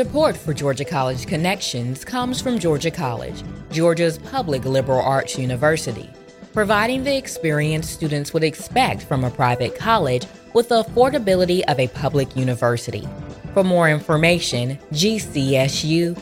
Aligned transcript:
Support 0.00 0.34
for 0.34 0.54
Georgia 0.54 0.86
College 0.86 1.26
Connections 1.26 2.06
comes 2.06 2.40
from 2.40 2.58
Georgia 2.58 2.90
College, 2.90 3.42
Georgia's 3.70 4.16
public 4.16 4.64
liberal 4.64 5.02
arts 5.02 5.36
university, 5.36 6.08
providing 6.54 7.04
the 7.04 7.14
experience 7.14 7.90
students 7.90 8.32
would 8.32 8.42
expect 8.42 9.02
from 9.02 9.24
a 9.24 9.30
private 9.30 9.76
college 9.76 10.24
with 10.54 10.70
the 10.70 10.82
affordability 10.82 11.60
of 11.68 11.78
a 11.78 11.88
public 11.88 12.34
university. 12.34 13.06
For 13.52 13.62
more 13.62 13.90
information, 13.90 14.78
gcsu.edu. 14.90 16.16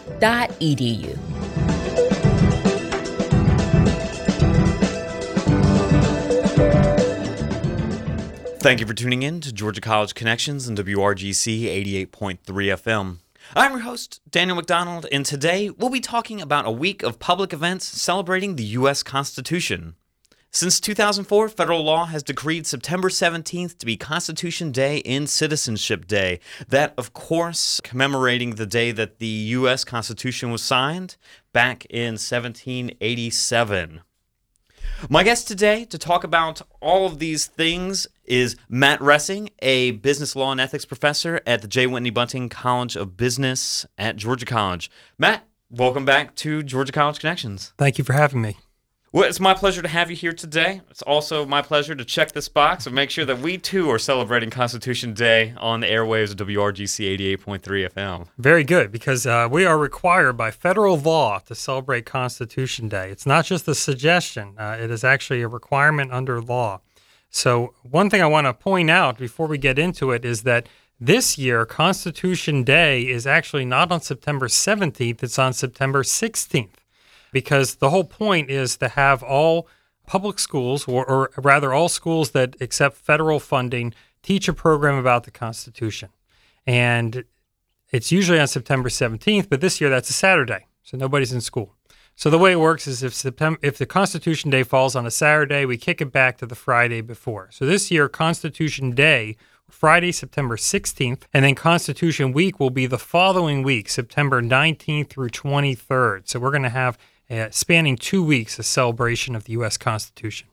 Thank 8.58 8.80
you 8.80 8.86
for 8.88 8.94
tuning 8.94 9.22
in 9.22 9.40
to 9.42 9.52
Georgia 9.52 9.80
College 9.80 10.14
Connections 10.14 10.66
and 10.66 10.76
WRGC 10.76 11.62
88.3 12.08 12.38
FM. 12.42 13.18
I'm 13.56 13.72
your 13.72 13.80
host, 13.80 14.20
Daniel 14.28 14.56
McDonald, 14.56 15.06
and 15.10 15.24
today 15.24 15.70
we'll 15.70 15.88
be 15.88 16.00
talking 16.00 16.42
about 16.42 16.66
a 16.66 16.70
week 16.70 17.02
of 17.02 17.18
public 17.18 17.54
events 17.54 17.86
celebrating 17.86 18.56
the 18.56 18.64
U.S. 18.64 19.02
Constitution. 19.02 19.94
Since 20.50 20.80
2004, 20.80 21.48
federal 21.48 21.82
law 21.82 22.04
has 22.06 22.22
decreed 22.22 22.66
September 22.66 23.08
17th 23.08 23.78
to 23.78 23.86
be 23.86 23.96
Constitution 23.96 24.70
Day 24.70 25.00
and 25.06 25.30
Citizenship 25.30 26.06
Day. 26.06 26.40
That, 26.68 26.92
of 26.98 27.14
course, 27.14 27.80
commemorating 27.82 28.56
the 28.56 28.66
day 28.66 28.92
that 28.92 29.18
the 29.18 29.26
U.S. 29.26 29.82
Constitution 29.82 30.50
was 30.50 30.62
signed 30.62 31.16
back 31.54 31.86
in 31.86 32.14
1787. 32.18 34.02
My 35.08 35.22
guest 35.22 35.48
today 35.48 35.84
to 35.86 35.96
talk 35.96 36.22
about 36.22 36.60
all 36.80 37.06
of 37.06 37.18
these 37.18 37.46
things 37.46 38.06
is 38.28 38.56
Matt 38.68 39.00
Roessing, 39.00 39.50
a 39.60 39.92
business 39.92 40.36
law 40.36 40.52
and 40.52 40.60
ethics 40.60 40.84
professor 40.84 41.40
at 41.46 41.62
the 41.62 41.68
J. 41.68 41.86
Whitney 41.86 42.10
Bunting 42.10 42.48
College 42.48 42.96
of 42.96 43.16
Business 43.16 43.86
at 43.96 44.16
Georgia 44.16 44.46
College. 44.46 44.90
Matt, 45.18 45.46
welcome 45.70 46.04
back 46.04 46.34
to 46.36 46.62
Georgia 46.62 46.92
College 46.92 47.18
Connections. 47.18 47.72
Thank 47.78 47.98
you 47.98 48.04
for 48.04 48.12
having 48.12 48.40
me. 48.40 48.56
Well, 49.10 49.26
it's 49.26 49.40
my 49.40 49.54
pleasure 49.54 49.80
to 49.80 49.88
have 49.88 50.10
you 50.10 50.16
here 50.16 50.34
today. 50.34 50.82
It's 50.90 51.00
also 51.00 51.46
my 51.46 51.62
pleasure 51.62 51.94
to 51.94 52.04
check 52.04 52.32
this 52.32 52.50
box 52.50 52.84
and 52.84 52.94
make 52.94 53.08
sure 53.08 53.24
that 53.24 53.38
we 53.38 53.56
too 53.56 53.90
are 53.90 53.98
celebrating 53.98 54.50
Constitution 54.50 55.14
Day 55.14 55.54
on 55.56 55.80
the 55.80 55.86
airwaves 55.86 56.30
of 56.30 56.46
WRGC 56.46 57.36
88.3 57.38 57.90
FM. 57.90 58.26
Very 58.36 58.64
good, 58.64 58.92
because 58.92 59.26
uh, 59.26 59.48
we 59.50 59.64
are 59.64 59.78
required 59.78 60.34
by 60.34 60.50
federal 60.50 60.98
law 60.98 61.38
to 61.46 61.54
celebrate 61.54 62.04
Constitution 62.04 62.90
Day. 62.90 63.10
It's 63.10 63.24
not 63.24 63.46
just 63.46 63.66
a 63.66 63.74
suggestion, 63.74 64.54
uh, 64.58 64.76
it 64.78 64.90
is 64.90 65.04
actually 65.04 65.40
a 65.40 65.48
requirement 65.48 66.12
under 66.12 66.42
law. 66.42 66.82
So, 67.30 67.74
one 67.82 68.08
thing 68.08 68.22
I 68.22 68.26
want 68.26 68.46
to 68.46 68.54
point 68.54 68.90
out 68.90 69.18
before 69.18 69.46
we 69.46 69.58
get 69.58 69.78
into 69.78 70.12
it 70.12 70.24
is 70.24 70.42
that 70.42 70.68
this 71.00 71.38
year, 71.38 71.64
Constitution 71.64 72.64
Day 72.64 73.02
is 73.02 73.26
actually 73.26 73.64
not 73.64 73.92
on 73.92 74.00
September 74.00 74.48
17th, 74.48 75.22
it's 75.22 75.38
on 75.38 75.52
September 75.52 76.02
16th 76.02 76.78
because 77.32 77.76
the 77.76 77.90
whole 77.90 78.04
point 78.04 78.50
is 78.50 78.76
to 78.78 78.88
have 78.88 79.22
all 79.22 79.68
public 80.06 80.38
schools, 80.38 80.88
or, 80.88 81.04
or, 81.08 81.30
rather 81.36 81.72
all 81.72 81.88
schools 81.88 82.30
that 82.30 82.56
accept 82.60 82.96
federal 82.96 83.38
funding, 83.38 83.92
teach 84.22 84.48
a 84.48 84.52
program 84.52 84.96
about 84.96 85.24
the 85.24 85.30
Constitution. 85.30 86.08
And 86.66 87.24
it's 87.92 88.10
usually 88.10 88.40
on 88.40 88.48
September 88.48 88.88
17th, 88.88 89.48
but 89.48 89.60
this 89.60 89.80
year 89.80 89.90
that's 89.90 90.10
a 90.10 90.14
Saturday, 90.14 90.66
so 90.82 90.96
nobody's 90.96 91.32
in 91.32 91.40
school. 91.40 91.74
So 92.18 92.30
the 92.30 92.38
way 92.38 92.50
it 92.50 92.58
works 92.58 92.88
is 92.88 93.04
if 93.04 93.14
September, 93.14 93.60
if 93.62 93.78
the 93.78 93.86
Constitution 93.86 94.50
Day 94.50 94.64
falls 94.64 94.96
on 94.96 95.06
a 95.06 95.10
Saturday, 95.10 95.64
we 95.64 95.76
kick 95.76 96.00
it 96.00 96.10
back 96.10 96.36
to 96.38 96.46
the 96.46 96.56
Friday 96.56 97.00
before. 97.00 97.48
So 97.52 97.64
this 97.64 97.92
year, 97.92 98.08
Constitution 98.08 98.90
Day 98.90 99.36
Friday, 99.70 100.10
September 100.10 100.56
16th, 100.56 101.22
and 101.32 101.44
then 101.44 101.54
Constitution 101.54 102.32
Week 102.32 102.58
will 102.58 102.70
be 102.70 102.86
the 102.86 102.98
following 102.98 103.62
week, 103.62 103.88
September 103.88 104.42
19th 104.42 105.10
through 105.10 105.28
23rd. 105.28 106.28
So 106.28 106.40
we're 106.40 106.50
going 106.50 106.64
to 106.64 106.70
have 106.70 106.98
uh, 107.30 107.50
spanning 107.52 107.94
two 107.94 108.24
weeks, 108.24 108.58
a 108.58 108.64
celebration 108.64 109.36
of 109.36 109.44
the 109.44 109.52
U.S. 109.52 109.76
Constitution. 109.76 110.48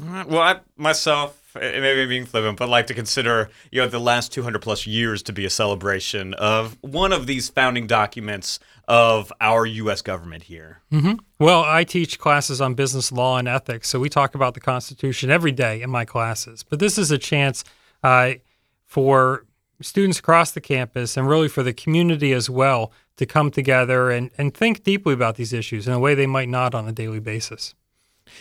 Well, 0.00 0.38
I 0.38 0.60
myself, 0.76 1.45
maybe 1.60 2.06
being 2.06 2.26
flippant, 2.26 2.58
but 2.58 2.68
like 2.68 2.86
to 2.88 2.94
consider 2.94 3.50
you 3.70 3.80
know 3.80 3.88
the 3.88 4.00
last 4.00 4.32
200 4.32 4.60
plus 4.60 4.86
years 4.86 5.22
to 5.24 5.32
be 5.32 5.44
a 5.44 5.50
celebration 5.50 6.34
of 6.34 6.76
one 6.82 7.12
of 7.12 7.26
these 7.26 7.48
founding 7.48 7.86
documents 7.86 8.58
of 8.88 9.32
our 9.40 9.66
U.S. 9.66 10.02
government 10.02 10.44
here. 10.44 10.80
Mm-hmm. 10.92 11.14
Well, 11.38 11.64
I 11.64 11.84
teach 11.84 12.18
classes 12.18 12.60
on 12.60 12.74
business 12.74 13.10
law 13.10 13.38
and 13.38 13.48
ethics, 13.48 13.88
so 13.88 13.98
we 13.98 14.08
talk 14.08 14.34
about 14.34 14.54
the 14.54 14.60
Constitution 14.60 15.30
every 15.30 15.52
day 15.52 15.82
in 15.82 15.90
my 15.90 16.04
classes. 16.04 16.62
But 16.62 16.78
this 16.78 16.96
is 16.98 17.10
a 17.10 17.18
chance 17.18 17.64
uh, 18.02 18.34
for 18.84 19.44
students 19.80 20.18
across 20.18 20.52
the 20.52 20.60
campus 20.60 21.16
and 21.16 21.28
really 21.28 21.48
for 21.48 21.62
the 21.62 21.72
community 21.72 22.32
as 22.32 22.48
well 22.48 22.92
to 23.16 23.26
come 23.26 23.50
together 23.50 24.10
and, 24.10 24.30
and 24.38 24.54
think 24.54 24.84
deeply 24.84 25.12
about 25.12 25.36
these 25.36 25.52
issues 25.52 25.86
in 25.86 25.92
a 25.92 25.98
way 25.98 26.14
they 26.14 26.26
might 26.26 26.48
not 26.48 26.74
on 26.74 26.88
a 26.88 26.92
daily 26.92 27.20
basis. 27.20 27.74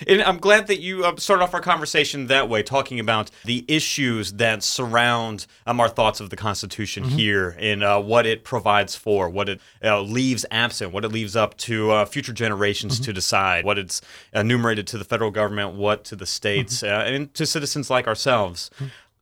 And 0.07 0.22
I'm 0.22 0.38
glad 0.38 0.68
that 0.68 0.79
you 0.79 1.06
uh, 1.06 1.16
started 1.18 1.44
off 1.44 1.53
our 1.53 1.62
conversation 1.62 2.28
that 2.28 2.50
way, 2.50 2.63
talking 2.63 3.00
about 3.00 3.31
the 3.44 3.63
issues 3.68 4.34
that 4.34 4.63
surround 4.63 5.46
um, 5.66 5.79
our 5.79 5.90
thoughts 5.90 6.19
of 6.19 6.29
the 6.29 6.35
Constitution 6.35 7.03
mm-hmm. 7.03 7.18
here 7.18 7.56
and 7.59 7.84
uh, 7.84 8.01
what 8.01 8.25
it 8.25 8.44
provides 8.44 8.95
for, 8.95 9.29
what 9.29 9.50
it 9.50 9.62
uh, 9.84 10.01
leaves 10.01 10.45
absent, 10.51 10.91
what 10.91 11.06
it 11.06 11.09
leaves 11.09 11.35
up 11.35 11.57
to 11.57 11.91
uh, 11.91 12.06
future 12.06 12.34
generations 12.34 12.95
mm-hmm. 12.95 13.06
to 13.06 13.13
decide, 13.13 13.66
what 13.66 13.78
it's 13.78 14.01
enumerated 14.34 14.88
to 14.88 14.97
the 14.97 15.06
federal 15.06 15.31
government, 15.31 15.75
what 15.75 16.03
to 16.06 16.16
the 16.16 16.25
states, 16.25 16.78
mm-hmm. 16.78 16.85
Uh, 16.85 17.16
and 17.16 17.34
to 17.34 17.45
citizens 17.45 17.90
like 17.90 18.07
ourselves. 18.07 18.69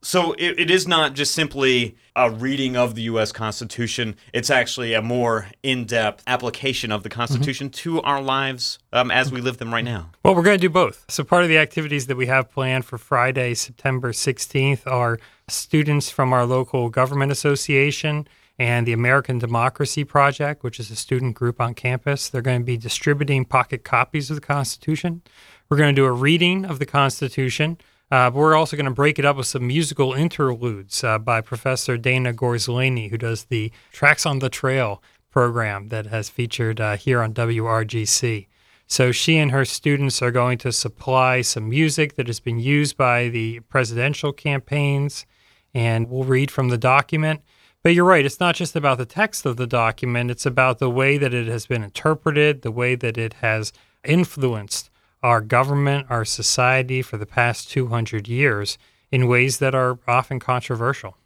So 0.03 0.33
it, 0.33 0.59
it 0.59 0.69
is 0.69 0.87
not 0.87 1.13
just 1.13 1.33
simply 1.33 1.95
a 2.15 2.29
reading 2.29 2.75
of 2.75 2.95
the 2.95 3.03
U.S. 3.03 3.31
Constitution. 3.31 4.15
It's 4.33 4.49
actually 4.49 4.93
a 4.93 5.01
more 5.01 5.47
in-depth 5.63 6.23
application 6.27 6.91
of 6.91 7.01
the. 7.03 7.13
Constitution 7.13 7.67
mm-hmm. 7.67 7.91
to 7.91 8.01
our 8.01 8.21
lives 8.21 8.79
um, 8.91 9.11
as 9.11 9.31
we 9.31 9.39
live 9.39 9.57
them 9.57 9.73
right 9.73 9.83
now. 9.83 10.09
Well, 10.23 10.35
we're 10.35 10.43
going 10.43 10.57
to 10.57 10.61
do 10.61 10.69
both. 10.69 11.05
So 11.09 11.23
part 11.23 11.43
of 11.43 11.49
the 11.49 11.57
activities 11.57 12.07
that 12.07 12.17
we 12.17 12.25
have 12.25 12.51
planned 12.51 12.85
for 12.85 12.97
Friday, 12.97 13.53
September 13.53 14.11
16th, 14.11 14.85
are 14.87 15.19
students 15.47 16.09
from 16.09 16.33
our 16.33 16.45
local 16.45 16.89
government 16.89 17.31
association 17.31 18.27
and 18.57 18.87
the 18.87 18.93
American 18.93 19.39
Democracy 19.39 20.03
Project, 20.03 20.63
which 20.63 20.79
is 20.79 20.91
a 20.91 20.95
student 20.95 21.35
group 21.35 21.61
on 21.61 21.73
campus. 21.73 22.29
They're 22.29 22.41
going 22.41 22.61
to 22.61 22.65
be 22.65 22.77
distributing 22.77 23.45
pocket 23.45 23.83
copies 23.83 24.29
of 24.29 24.35
the 24.35 24.41
Constitution. 24.41 25.21
We're 25.69 25.77
going 25.77 25.95
to 25.95 26.01
do 26.01 26.05
a 26.05 26.11
reading 26.11 26.65
of 26.65 26.79
the 26.79 26.85
Constitution. 26.85 27.77
Uh, 28.13 28.29
but 28.29 28.37
we're 28.37 28.53
also 28.53 28.77
going 28.77 28.85
to 28.85 28.91
break 28.91 29.17
it 29.17 29.25
up 29.25 29.35
with 29.35 29.47
some 29.47 29.65
musical 29.65 30.13
interludes 30.13 31.03
uh, 31.03 31.17
by 31.17 31.41
Professor 31.41 31.97
Dana 31.97 32.31
Gorzelany, 32.31 33.09
who 33.09 33.17
does 33.17 33.45
the 33.45 33.71
Tracks 33.91 34.23
on 34.23 34.37
the 34.37 34.51
Trail 34.51 35.01
program 35.31 35.87
that 35.89 36.05
has 36.05 36.29
featured 36.29 36.79
uh, 36.79 36.95
here 36.95 37.23
on 37.23 37.33
WRGC. 37.33 38.45
So 38.85 39.11
she 39.11 39.39
and 39.39 39.49
her 39.49 39.65
students 39.65 40.21
are 40.21 40.29
going 40.29 40.59
to 40.59 40.71
supply 40.71 41.41
some 41.41 41.67
music 41.67 42.13
that 42.13 42.27
has 42.27 42.39
been 42.39 42.59
used 42.59 42.97
by 42.97 43.29
the 43.29 43.61
presidential 43.61 44.31
campaigns, 44.31 45.25
and 45.73 46.07
we'll 46.07 46.23
read 46.23 46.51
from 46.51 46.69
the 46.69 46.77
document. 46.77 47.41
But 47.81 47.95
you're 47.95 48.05
right, 48.05 48.27
it's 48.27 48.39
not 48.39 48.53
just 48.53 48.75
about 48.75 48.99
the 48.99 49.07
text 49.07 49.43
of 49.43 49.57
the 49.57 49.65
document, 49.65 50.29
it's 50.29 50.45
about 50.45 50.77
the 50.77 50.87
way 50.87 51.17
that 51.17 51.33
it 51.33 51.47
has 51.47 51.65
been 51.65 51.83
interpreted, 51.83 52.61
the 52.61 52.69
way 52.69 52.93
that 52.93 53.17
it 53.17 53.33
has 53.41 53.73
influenced 54.03 54.91
our 55.23 55.41
government, 55.41 56.07
our 56.09 56.25
society 56.25 57.01
for 57.01 57.17
the 57.17 57.25
past 57.25 57.69
200 57.71 58.27
years 58.27 58.77
in 59.11 59.27
ways 59.27 59.59
that 59.59 59.73
are 59.73 59.97
often 60.07 60.39
controversial. 60.39 61.17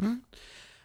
Hmm. 0.00 0.14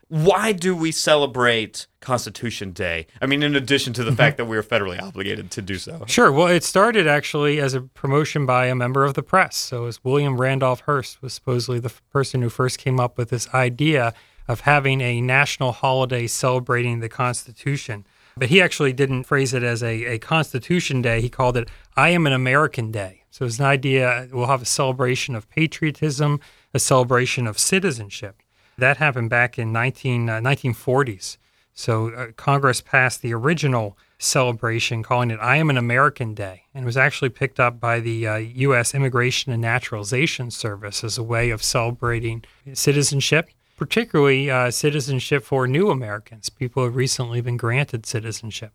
Why 0.10 0.54
do 0.54 0.74
we 0.76 0.92
celebrate 0.94 1.88
Constitution 2.00 2.72
Day? 2.72 3.08
I 3.22 3.26
mean, 3.26 3.44
in 3.44 3.56
addition 3.56 3.92
to 3.94 4.04
the 4.04 4.12
mm-hmm. 4.12 4.18
fact 4.18 4.38
that 4.38 4.46
we 4.46 4.56
are 4.56 4.64
federally 4.64 5.02
obligated 5.02 5.52
to 5.52 5.62
do 5.62 5.78
so. 5.78 6.06
Sure. 6.08 6.32
Well, 6.32 6.48
it 6.48 6.64
started 6.64 7.08
actually 7.08 7.60
as 7.60 7.74
a 7.74 7.82
promotion 7.82 8.46
by 8.46 8.68
a 8.68 8.76
member 8.76 9.04
of 9.04 9.16
the 9.16 9.24
press. 9.24 9.58
So, 9.58 9.86
as 9.86 10.04
William 10.06 10.40
Randolph 10.40 10.82
Hearst 10.82 11.22
was 11.22 11.34
supposedly 11.34 11.80
the 11.80 11.92
person 12.12 12.42
who 12.42 12.50
first 12.50 12.78
came 12.78 13.02
up 13.02 13.18
with 13.18 13.30
this 13.30 13.54
idea 13.54 14.14
of 14.48 14.62
having 14.62 15.02
a 15.02 15.20
national 15.20 15.74
holiday 15.74 16.26
celebrating 16.26 17.02
the 17.02 17.10
Constitution. 17.10 18.06
But 18.40 18.50
he 18.50 18.62
actually 18.62 18.94
didn't 18.94 19.24
phrase 19.24 19.54
it 19.54 19.64
as 19.64 19.82
a, 19.82 20.06
a 20.06 20.20
Constitution 20.20 21.02
Day. 21.02 21.22
He 21.22 21.30
called 21.30 21.58
it 21.58 21.70
I 21.96 22.10
Am 22.10 22.28
an 22.28 22.34
American 22.34 22.92
Day. 22.92 23.24
So 23.32 23.46
it's 23.46 23.60
an 23.60 23.66
idea 23.66 24.28
we'll 24.32 24.48
have 24.48 24.62
a 24.62 24.66
celebration 24.66 25.36
of 25.36 25.50
patriotism, 25.50 26.40
a 26.74 26.80
celebration 26.80 27.48
of 27.48 27.60
citizenship. 27.60 28.42
That 28.78 28.98
happened 28.98 29.30
back 29.30 29.58
in 29.58 29.72
19, 29.72 30.30
uh, 30.30 30.34
1940s. 30.40 31.38
So 31.74 32.10
uh, 32.10 32.28
Congress 32.36 32.82
passed 32.82 33.22
the 33.22 33.34
original 33.34 33.98
celebration 34.18 35.04
calling 35.04 35.30
it 35.30 35.40
I 35.40 35.58
Am 35.58 35.70
an 35.70 35.78
American 35.78 36.34
Day. 36.34 36.64
And 36.74 36.86
was 36.86 36.98
actually 36.98 37.30
picked 37.30 37.60
up 37.60 37.80
by 37.80 38.00
the 38.00 38.28
uh, 38.28 38.36
U.S. 38.38 38.96
Immigration 38.96 39.52
and 39.52 39.62
Naturalization 39.62 40.52
Service 40.52 41.04
as 41.04 41.18
a 41.18 41.24
way 41.24 41.50
of 41.50 41.62
celebrating 41.62 42.44
citizenship 42.74 43.50
particularly 43.78 44.52
uh, 44.52 44.72
citizenship 44.72 45.46
for 45.46 45.68
new 45.68 45.90
Americans, 45.90 46.50
people 46.50 46.82
who 46.82 46.88
have 46.88 46.96
recently 46.96 47.40
been 47.40 47.56
granted 47.56 48.06
citizenship. 48.06 48.74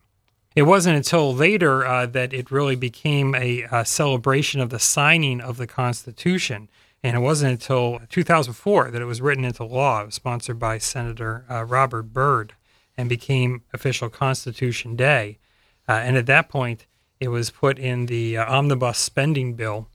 It 0.55 0.63
wasn't 0.63 0.97
until 0.97 1.35
later 1.35 1.85
uh, 1.87 2.07
that 2.07 2.33
it 2.33 2.51
really 2.51 2.77
became 2.77 3.35
a, 3.35 3.63
a, 3.73 3.85
celebration 3.85 4.61
of 4.61 4.71
the 4.71 4.79
signing 4.79 5.41
of 5.41 5.57
the 5.57 5.67
Constitution. 5.67 6.71
And 7.03 7.17
it 7.17 7.21
wasn't 7.21 7.53
until 7.53 8.01
2004 8.11 8.91
that 8.91 9.03
it 9.03 9.07
was 9.07 9.21
written 9.21 9.45
into 9.45 9.65
law. 9.65 10.03
It 10.03 10.07
was 10.07 10.15
sponsored 10.15 10.59
by 10.59 10.79
Senator 10.79 11.45
uh, 11.51 11.65
Robert 11.65 12.13
Byrd. 12.13 12.55
and 12.97 13.09
became 13.09 13.63
official 13.73 14.09
Constitution 14.09 14.95
Day. 14.95 15.39
Uh, 15.89 15.93
and 15.93 16.17
at 16.17 16.27
that 16.27 16.49
point, 16.49 16.87
it 17.19 17.29
was 17.29 17.51
put 17.51 17.79
in 17.79 18.07
the 18.07 18.37
uh, 18.37 18.45
omnibus 18.45 18.99
spending 18.99 19.55
bill, 19.55 19.89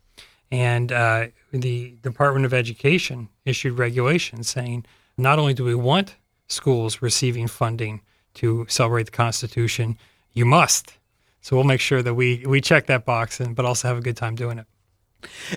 and 0.52 0.92
uh, 0.92 1.28
the 1.52 1.96
Department 2.02 2.46
of 2.46 2.54
Education 2.54 3.30
issued 3.46 3.78
regulations 3.78 4.50
saying 4.50 4.86
not 5.18 5.40
only 5.40 5.54
do 5.54 5.64
we 5.64 5.76
want 5.76 6.16
schools 6.48 7.02
receiving 7.02 7.48
funding 7.48 8.02
to 8.36 8.66
celebrate 8.70 9.04
the 9.04 9.12
Constitution, 9.12 9.98
you 10.34 10.46
must. 10.46 10.94
So 11.42 11.56
we'll 11.56 11.66
make 11.66 11.82
sure 11.82 12.02
that 12.02 12.14
we 12.14 12.46
we 12.46 12.62
check 12.62 12.88
that 12.88 13.06
box, 13.06 13.40
and 13.40 13.56
but 13.56 13.66
also 13.66 13.88
have 13.88 13.98
a 13.98 14.02
good 14.02 14.18
time 14.18 14.36
doing 14.36 14.60
it. 14.60 14.68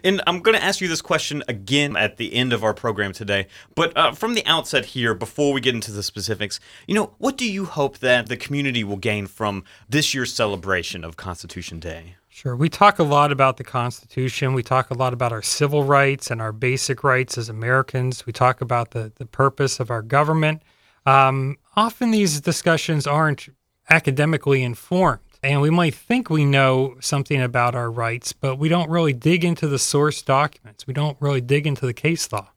And 0.02 0.22
I'm 0.26 0.40
going 0.40 0.56
to 0.56 0.62
ask 0.62 0.80
you 0.80 0.88
this 0.88 1.02
question 1.02 1.42
again 1.48 1.96
at 1.96 2.16
the 2.16 2.34
end 2.34 2.52
of 2.52 2.64
our 2.64 2.74
program 2.74 3.12
today. 3.12 3.46
But 3.74 3.96
uh, 3.96 4.12
from 4.12 4.34
the 4.34 4.44
outset 4.46 4.86
here, 4.86 5.14
before 5.14 5.52
we 5.52 5.60
get 5.60 5.74
into 5.74 5.92
the 5.92 6.02
specifics, 6.02 6.60
you 6.86 6.94
know, 6.94 7.14
what 7.18 7.36
do 7.36 7.50
you 7.50 7.66
hope 7.66 7.98
that 7.98 8.28
the 8.28 8.36
community 8.36 8.84
will 8.84 8.96
gain 8.96 9.26
from 9.26 9.64
this 9.88 10.14
year's 10.14 10.32
celebration 10.32 11.04
of 11.04 11.16
Constitution 11.16 11.78
Day? 11.78 12.16
Sure. 12.28 12.56
We 12.56 12.68
talk 12.68 12.98
a 12.98 13.02
lot 13.04 13.32
about 13.32 13.58
the 13.58 13.64
Constitution. 13.64 14.54
We 14.54 14.62
talk 14.62 14.90
a 14.90 14.94
lot 14.94 15.12
about 15.12 15.32
our 15.32 15.42
civil 15.42 15.84
rights 15.84 16.30
and 16.30 16.40
our 16.40 16.52
basic 16.52 17.04
rights 17.04 17.36
as 17.36 17.48
Americans. 17.48 18.24
We 18.24 18.32
talk 18.32 18.60
about 18.60 18.92
the, 18.92 19.12
the 19.16 19.26
purpose 19.26 19.78
of 19.80 19.90
our 19.90 20.00
government. 20.00 20.62
Um, 21.04 21.58
often 21.76 22.12
these 22.12 22.40
discussions 22.40 23.06
aren't 23.06 23.48
academically 23.90 24.62
informed. 24.62 25.20
And 25.42 25.60
we 25.60 25.70
might 25.70 25.94
think 25.94 26.28
we 26.28 26.44
know 26.44 26.96
something 27.00 27.40
about 27.40 27.74
our 27.74 27.90
rights, 27.90 28.32
but 28.32 28.56
we 28.56 28.68
don't 28.68 28.90
really 28.90 29.14
dig 29.14 29.44
into 29.44 29.66
the 29.68 29.78
source 29.78 30.20
documents. 30.20 30.86
We 30.86 30.92
don't 30.92 31.16
really 31.20 31.40
dig 31.40 31.66
into 31.66 31.86
the 31.86 31.94
case 31.94 32.30
law. 32.30 32.50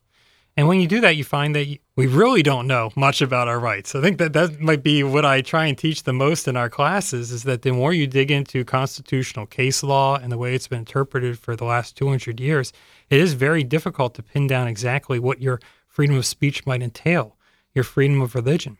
And 0.55 0.67
when 0.67 0.79
you 0.79 0.87
do 0.87 1.01
that, 1.01 1.15
you 1.15 1.23
find 1.23 1.55
that 1.55 1.79
we 1.95 2.05
really 2.05 2.43
don't 2.43 2.67
know 2.67 2.91
much 2.95 3.21
about 3.21 3.47
our 3.47 3.59
rights. 3.59 3.95
I 3.95 4.01
think 4.01 4.19
that 4.19 4.33
that 4.33 4.59
might 4.59 4.83
be 4.83 5.01
what 5.01 5.25
I 5.25 5.41
try 5.41 5.65
and 5.65 5.75
teach 5.75 6.03
the 6.03 6.13
most 6.13 6.47
in 6.47 6.55
our 6.55 6.69
classes 6.69 7.31
is 7.31 7.43
that 7.43 7.63
the 7.63 7.71
more 7.71 7.91
you 7.91 8.05
dig 8.05 8.29
into 8.29 8.63
constitutional 8.63 9.47
case 9.47 9.81
law 9.81 10.17
and 10.17 10.31
the 10.31 10.37
way 10.37 10.53
it's 10.53 10.67
been 10.67 10.79
interpreted 10.79 11.39
for 11.39 11.55
the 11.55 11.65
last 11.65 11.97
200 11.97 12.39
years, 12.39 12.71
it 13.09 13.19
is 13.19 13.33
very 13.33 13.63
difficult 13.63 14.13
to 14.15 14.23
pin 14.23 14.45
down 14.45 14.67
exactly 14.67 15.17
what 15.17 15.41
your 15.41 15.59
freedom 15.87 16.15
of 16.17 16.25
speech 16.25 16.67
might 16.67 16.83
entail, 16.83 17.35
your 17.73 17.83
freedom 17.83 18.21
of 18.21 18.35
religion. 18.35 18.77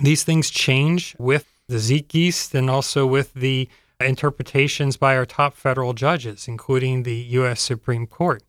These 0.00 0.22
things 0.22 0.50
change 0.50 1.16
with 1.18 1.51
the 1.68 1.78
Zeitgeist 1.78 2.54
and 2.54 2.68
also 2.68 3.06
with 3.06 3.34
the 3.34 3.68
interpretations 4.00 4.96
by 4.96 5.16
our 5.16 5.26
top 5.26 5.54
federal 5.54 5.92
judges, 5.92 6.48
including 6.48 7.02
the 7.02 7.14
U.S. 7.14 7.60
Supreme 7.60 8.06
Court. 8.06 8.42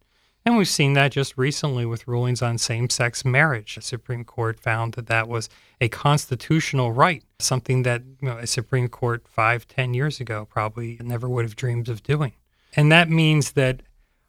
And 0.45 0.57
we've 0.57 0.68
seen 0.68 0.94
that 0.94 1.13
just 1.13 1.38
recently 1.38 1.86
with 1.86 2.07
rulings 2.07 2.42
on 2.42 2.57
same 2.57 2.89
sex 2.89 3.24
marriage. 3.24 3.75
The 3.75 3.81
Supreme 3.81 4.25
Court 4.25 4.60
found 4.60 4.94
that 4.95 5.07
that 5.07 5.30
was 5.30 5.48
a 5.80 5.88
constitutional 5.88 6.92
right, 6.92 7.24
something 7.39 7.83
that 7.83 8.04
you 8.21 8.27
know, 8.27 8.38
a 8.38 8.48
Supreme 8.48 8.89
Court 8.89 9.25
five, 9.27 9.68
ten 9.68 9.94
years 9.94 10.19
ago 10.19 10.45
probably 10.50 10.98
never 11.01 11.30
would 11.30 11.45
have 11.45 11.56
dreamed 11.56 11.88
of 11.88 12.04
doing. 12.04 12.33
And 12.75 12.92
that 12.92 13.09
means 13.09 13.54
that 13.54 13.83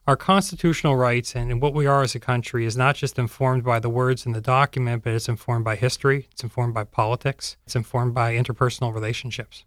our 0.07 0.17
constitutional 0.17 0.97
rights 0.97 1.35
and, 1.35 1.63
what 1.63 1.73
we 1.73 1.87
are 1.87 2.03
as 2.03 2.15
a 2.15 2.21
country 2.21 2.67
is 2.67 2.77
not 2.77 2.97
just 2.97 3.19
informed 3.19 3.65
by 3.65 3.79
the 3.79 3.89
words 3.89 4.27
in 4.27 4.33
the 4.33 4.41
document, 4.41 5.03
but 5.03 5.15
it's 5.15 5.29
informed 5.29 5.65
by 5.65 5.77
history, 5.77 6.29
it's 6.31 6.43
informed 6.43 6.75
by 6.75 6.85
politics, 6.85 7.57
it's 7.65 7.77
informed 7.77 8.13
by 8.13 8.35
interpersonal 8.35 8.93
relationships. 8.93 9.65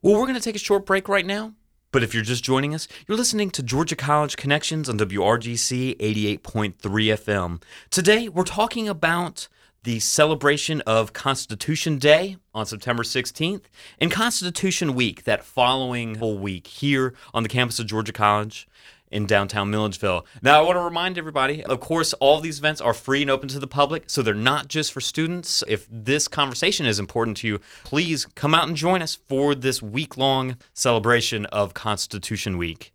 Well, 0.00 0.14
we're 0.14 0.26
going 0.26 0.34
to 0.34 0.40
take 0.40 0.56
a 0.56 0.60
short 0.60 0.86
break 0.86 1.08
right 1.08 1.26
now. 1.26 1.54
But 1.90 2.02
if 2.02 2.14
you're 2.14 2.22
just 2.22 2.44
joining 2.44 2.74
us, 2.74 2.86
you're 3.06 3.16
listening 3.16 3.50
to 3.50 3.62
Georgia 3.62 3.96
College 3.96 4.36
Connections 4.36 4.88
on 4.88 4.98
WRGC 4.98 5.96
88.3 5.98 6.74
FM. 6.76 7.62
Today, 7.90 8.28
we're 8.28 8.44
talking 8.44 8.88
about 8.88 9.48
the 9.84 9.98
celebration 9.98 10.82
of 10.82 11.12
Constitution 11.12 11.98
Day 11.98 12.36
on 12.54 12.66
September 12.66 13.02
16th 13.02 13.62
and 13.98 14.10
Constitution 14.10 14.94
Week 14.94 15.24
that 15.24 15.44
following 15.44 16.16
whole 16.16 16.38
week 16.38 16.66
here 16.66 17.14
on 17.32 17.42
the 17.42 17.48
campus 17.48 17.78
of 17.78 17.86
Georgia 17.86 18.12
College 18.12 18.68
in 19.10 19.26
downtown 19.26 19.70
Milledgeville. 19.70 20.26
Now, 20.42 20.60
I 20.60 20.64
want 20.64 20.76
to 20.76 20.82
remind 20.82 21.18
everybody, 21.18 21.62
of 21.64 21.80
course, 21.80 22.12
all 22.14 22.40
these 22.40 22.58
events 22.58 22.80
are 22.80 22.94
free 22.94 23.22
and 23.22 23.30
open 23.30 23.48
to 23.48 23.58
the 23.58 23.66
public, 23.66 24.04
so 24.06 24.22
they're 24.22 24.34
not 24.34 24.68
just 24.68 24.92
for 24.92 25.00
students. 25.00 25.62
If 25.66 25.86
this 25.90 26.28
conversation 26.28 26.86
is 26.86 26.98
important 26.98 27.36
to 27.38 27.48
you, 27.48 27.60
please 27.84 28.26
come 28.34 28.54
out 28.54 28.68
and 28.68 28.76
join 28.76 29.02
us 29.02 29.14
for 29.14 29.54
this 29.54 29.82
week 29.82 30.16
long 30.16 30.56
celebration 30.74 31.46
of 31.46 31.74
Constitution 31.74 32.58
Week. 32.58 32.92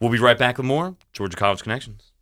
We'll 0.00 0.10
be 0.10 0.18
right 0.18 0.38
back 0.38 0.58
with 0.58 0.66
more 0.66 0.96
Georgia 1.12 1.36
College 1.36 1.62
Connections. 1.62 2.12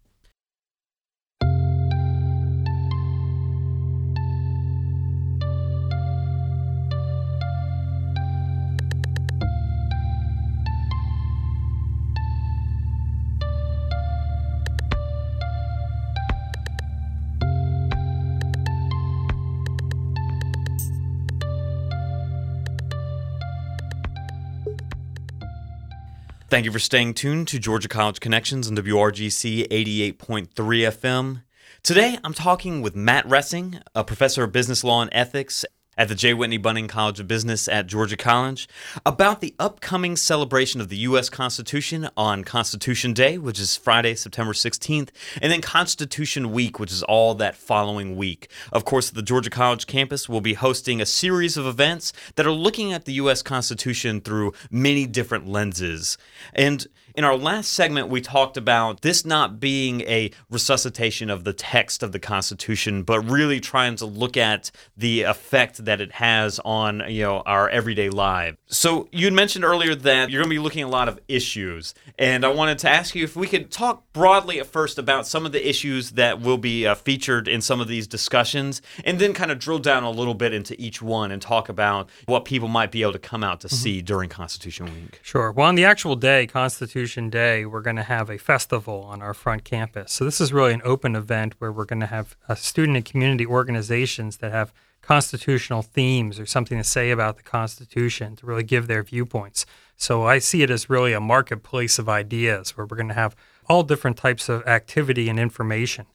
Thank 26.48 26.64
you 26.64 26.70
for 26.70 26.78
staying 26.78 27.14
tuned 27.14 27.48
to 27.48 27.58
Georgia 27.58 27.88
College 27.88 28.20
Connections 28.20 28.69
on 28.69 28.76
WRGC 28.76 29.66
88.3 29.66 30.46
FM. 30.54 31.43
Today, 31.82 32.20
I'm 32.22 32.34
talking 32.34 32.82
with 32.82 32.94
Matt 32.94 33.26
Roessing, 33.26 33.82
a 33.96 34.04
professor 34.04 34.44
of 34.44 34.52
business 34.52 34.84
law 34.84 35.02
and 35.02 35.10
ethics 35.12 35.64
at 35.96 36.08
the 36.08 36.14
J. 36.14 36.34
Whitney 36.34 36.58
Bunting 36.58 36.88
College 36.88 37.20
of 37.20 37.28
Business 37.28 37.69
at 37.69 37.87
Georgia 37.87 38.16
College 38.16 38.69
about 39.04 39.40
the 39.40 39.54
upcoming 39.58 40.16
celebration 40.16 40.81
of 40.81 40.88
the 40.88 40.96
U.S. 40.98 41.31
Constitution 41.31 42.08
on 42.16 42.44
Constitution 42.44 43.12
Day, 43.12 43.38
which 43.38 43.58
is 43.58 43.76
Friday, 43.76 44.14
September 44.14 44.52
16th, 44.52 45.08
and 45.40 45.52
then 45.52 45.60
Constitution 45.60 46.52
Week, 46.52 46.78
which 46.78 46.93
is 46.93 47.02
all 47.04 47.34
that 47.34 47.56
following 47.56 48.16
week. 48.16 48.50
Of 48.72 48.84
course, 48.84 49.10
the 49.10 49.22
Georgia 49.22 49.50
College 49.50 49.87
campus 49.87 50.28
will 50.28 50.40
be 50.40 50.54
hosting 50.54 51.00
a 51.00 51.06
series 51.06 51.56
of 51.56 51.66
events 51.66 52.12
that 52.34 52.46
are 52.46 52.52
looking 52.52 52.93
at 52.93 53.04
the 53.04 53.14
U.S. 53.14 53.43
Constitution 53.43 54.20
through 54.20 54.52
many 54.70 55.06
different 55.06 55.48
lenses. 55.48 56.19
And 56.53 56.86
in 57.17 57.25
our 57.25 57.37
last 57.37 57.73
segment, 57.73 58.08
we 58.08 58.20
talked 58.20 58.58
about 58.58 59.01
this 59.01 59.25
not 59.25 59.58
being 59.58 60.03
a 60.03 60.31
resuscitation 60.51 61.31
of 61.31 61.44
the 61.44 61.55
text 61.55 62.03
of 62.03 62.13
the 62.13 62.19
Constitution, 62.19 63.03
but 63.03 63.20
really 63.20 63.58
trying 63.58 63.96
to 63.96 64.05
look 64.05 64.37
at 64.37 64.70
the 64.96 65.23
effect 65.23 65.87
that 65.87 66.01
it 66.03 66.13
has 66.13 66.61
on 66.65 67.03
you 67.08 67.23
know 67.23 67.41
our 67.46 67.70
everyday 67.70 68.11
lives. 68.11 68.58
So 68.67 69.08
you 69.13 69.25
had 69.25 69.35
mentioned 69.35 69.65
earlier 69.65 69.94
that 69.94 70.31
you're 70.31 70.43
going 70.43 70.51
to 70.51 70.55
be 70.55 70.63
looking 70.63 70.82
at 70.82 70.89
a 70.89 70.91
lot 70.91 71.08
of 71.08 71.19
issues, 71.27 71.94
and 72.19 72.44
I 72.44 72.49
wanted 72.49 72.79
to 72.81 72.91
ask 72.91 73.15
you 73.15 73.25
if 73.25 73.35
we 73.35 73.46
could 73.46 73.70
talk 73.70 74.05
broadly 74.13 74.61
at 74.61 74.67
first 74.67 74.99
about 74.99 75.27
some 75.27 75.46
of 75.46 75.53
the 75.53 75.67
issues 75.67 76.13
that 76.13 76.43
will 76.43 76.58
be 76.58 76.87
uh, 76.87 76.94
featured 76.94 77.49
in 77.49 77.63
some 77.63 77.81
of 77.81 77.89
these 77.89 78.06
discussions, 78.06 78.82
and 79.05 79.19
then 79.19 79.32
kind 79.32 79.51
of 79.51 79.58
drill 79.58 79.79
down 79.79 80.03
a 80.03 80.11
little 80.11 80.35
bit 80.35 80.53
into 80.53 80.79
each 80.79 81.01
one 81.01 81.32
and 81.32 81.41
talk 81.41 81.70
about 81.70 82.11
what 82.27 82.44
people 82.44 82.69
might 82.69 82.93
be 82.93 83.01
able 83.01 83.13
to 83.13 83.19
come 83.19 83.43
out 83.43 83.63
to 83.63 83.69
mm-hmm. 83.69 83.77
see 83.77 84.03
during 84.03 84.29
Constitution 84.29 84.85
Week. 84.85 85.19
Sure. 85.23 85.51
Well, 85.51 85.67
on 85.67 85.77
the 85.77 85.87
actual 85.87 86.15
day, 86.15 86.46
Constitution 86.46 87.06
Day, 87.31 87.65
we're 87.65 87.82
going 87.82 87.96
to 87.96 88.03
have 88.03 88.29
a 88.29 88.39
festival 88.39 89.03
on 89.03 89.22
our 89.22 89.32
front 89.32 89.63
campus. 89.63 90.13
So 90.13 90.25
this 90.25 90.41
is 90.41 90.53
really 90.53 90.75
an 90.75 90.82
open 90.84 91.15
event 91.15 91.55
where 91.58 91.70
we're 91.70 91.84
going 91.84 92.01
to 92.01 92.06
have 92.06 92.36
uh, 92.48 92.56
student 92.56 92.96
and 92.96 93.05
community 93.05 93.46
organizations 93.46 94.39
that 94.39 94.51
have 94.51 94.72
constitutional 95.03 95.82
themes 95.82 96.41
or 96.41 96.46
something 96.46 96.77
to 96.77 96.84
say 96.84 97.13
about 97.13 97.36
the 97.36 97.43
Constitution 97.43 98.34
to 98.36 98.46
really 98.46 98.65
give 98.65 98.89
their 98.89 99.05
viewpoints. 99.05 99.65
So 99.96 100.25
I 100.25 100.41
see 100.41 100.63
it 100.63 100.70
as 100.70 100.91
really 100.91 101.13
a 101.13 101.20
marketplace 101.20 101.98
of 102.01 102.08
ideas 102.08 102.77
where 102.77 102.86
we're 102.86 102.96
going 102.96 103.08
to 103.08 103.15
have 103.15 103.36
all 103.69 103.84
different 103.84 104.17
types 104.17 104.48
of 104.48 104.67
activity 104.67 105.29
and 105.29 105.39
information. 105.39 106.06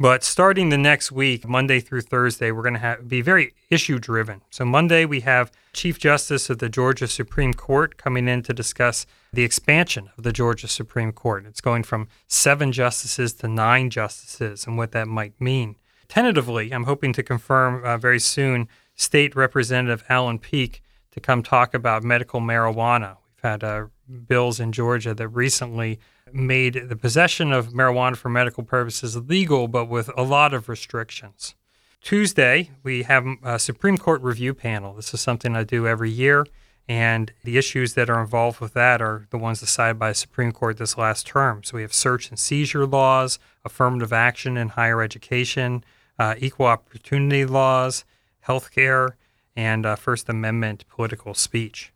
But 0.00 0.24
starting 0.24 0.70
the 0.70 0.78
next 0.78 1.12
week, 1.12 1.46
Monday 1.46 1.78
through 1.78 2.00
Thursday, 2.00 2.50
we're 2.50 2.62
going 2.62 2.74
to 2.74 2.80
have, 2.80 3.06
be 3.06 3.20
very 3.20 3.52
issue 3.68 3.98
driven. 3.98 4.40
So 4.50 4.64
Monday 4.64 5.04
we 5.04 5.20
have 5.20 5.52
Chief 5.74 5.98
Justice 5.98 6.48
of 6.48 6.58
the 6.58 6.70
Georgia 6.70 7.06
Supreme 7.06 7.52
Court 7.52 7.98
coming 7.98 8.26
in 8.26 8.42
to 8.44 8.54
discuss 8.54 9.06
the 9.32 9.44
expansion 9.44 10.10
of 10.16 10.24
the 10.24 10.32
Georgia 10.32 10.68
Supreme 10.68 11.12
Court. 11.12 11.44
It's 11.46 11.60
going 11.60 11.82
from 11.82 12.08
seven 12.26 12.72
justices 12.72 13.34
to 13.34 13.48
nine 13.48 13.90
justices 13.90 14.66
and 14.66 14.78
what 14.78 14.92
that 14.92 15.06
might 15.06 15.38
mean 15.38 15.76
tentatively, 16.10 16.72
I'm 16.72 16.84
hoping 16.84 17.14
to 17.14 17.22
confirm 17.22 17.82
uh, 17.84 17.96
very 17.96 18.20
soon 18.20 18.68
State 18.96 19.34
Representative 19.34 20.04
Allen 20.10 20.38
Peake 20.38 20.82
to 21.12 21.20
come 21.20 21.42
talk 21.42 21.72
about 21.72 22.02
medical 22.02 22.40
marijuana. 22.40 23.16
We've 23.36 23.50
had 23.50 23.64
uh, 23.64 23.86
bills 24.26 24.60
in 24.60 24.72
Georgia 24.72 25.14
that 25.14 25.28
recently 25.28 25.98
made 26.32 26.88
the 26.88 26.96
possession 26.96 27.52
of 27.52 27.68
marijuana 27.68 28.16
for 28.16 28.28
medical 28.28 28.62
purposes 28.62 29.16
legal, 29.16 29.68
but 29.68 29.86
with 29.86 30.10
a 30.16 30.22
lot 30.22 30.54
of 30.54 30.68
restrictions. 30.68 31.54
Tuesday, 32.02 32.70
we 32.82 33.02
have 33.02 33.26
a 33.42 33.58
Supreme 33.58 33.98
Court 33.98 34.22
review 34.22 34.54
panel. 34.54 34.94
This 34.94 35.12
is 35.12 35.20
something 35.20 35.54
I 35.54 35.64
do 35.64 35.86
every 35.86 36.10
year, 36.10 36.46
and 36.88 37.32
the 37.44 37.58
issues 37.58 37.94
that 37.94 38.08
are 38.08 38.20
involved 38.20 38.60
with 38.60 38.72
that 38.72 39.02
are 39.02 39.26
the 39.30 39.38
ones 39.38 39.60
decided 39.60 39.98
by 39.98 40.08
the 40.10 40.14
Supreme 40.14 40.50
Court 40.50 40.78
this 40.78 40.96
last 40.96 41.26
term. 41.26 41.62
So 41.62 41.76
we 41.76 41.82
have 41.82 41.92
search 41.92 42.30
and 42.30 42.38
seizure 42.38 42.86
laws, 42.86 43.38
affirmative 43.64 44.12
action 44.12 44.56
in 44.56 44.70
higher 44.70 45.02
education, 45.02 45.84
uh, 46.18 46.34
equal 46.38 46.66
opportunity 46.66 47.44
laws, 47.44 48.04
healthcare, 48.46 49.10
and 49.54 49.84
uh, 49.84 49.94
First 49.96 50.28
Amendment 50.28 50.84
political 50.88 51.34
speech. 51.34 51.92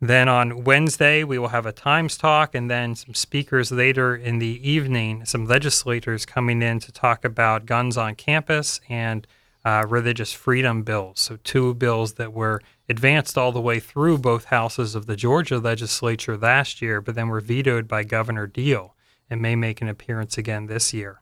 Then 0.00 0.28
on 0.28 0.64
Wednesday, 0.64 1.24
we 1.24 1.38
will 1.38 1.48
have 1.48 1.66
a 1.66 1.72
Times 1.72 2.16
talk 2.16 2.54
and 2.54 2.70
then 2.70 2.94
some 2.94 3.14
speakers 3.14 3.70
later 3.70 4.14
in 4.14 4.38
the 4.38 4.68
evening, 4.68 5.24
some 5.24 5.46
legislators 5.46 6.26
coming 6.26 6.62
in 6.62 6.80
to 6.80 6.92
talk 6.92 7.24
about 7.24 7.66
guns 7.66 7.96
on 7.96 8.14
campus 8.14 8.80
and 8.88 9.26
uh, 9.64 9.86
religious 9.88 10.32
freedom 10.32 10.82
bills. 10.82 11.20
So, 11.20 11.38
two 11.42 11.74
bills 11.74 12.14
that 12.14 12.32
were 12.32 12.60
advanced 12.88 13.38
all 13.38 13.50
the 13.50 13.60
way 13.60 13.80
through 13.80 14.18
both 14.18 14.46
houses 14.46 14.94
of 14.94 15.06
the 15.06 15.16
Georgia 15.16 15.58
legislature 15.58 16.36
last 16.36 16.82
year, 16.82 17.00
but 17.00 17.14
then 17.14 17.28
were 17.28 17.40
vetoed 17.40 17.88
by 17.88 18.04
Governor 18.04 18.46
Deal 18.46 18.94
and 19.30 19.40
may 19.40 19.56
make 19.56 19.80
an 19.80 19.88
appearance 19.88 20.36
again 20.36 20.66
this 20.66 20.92
year. 20.92 21.20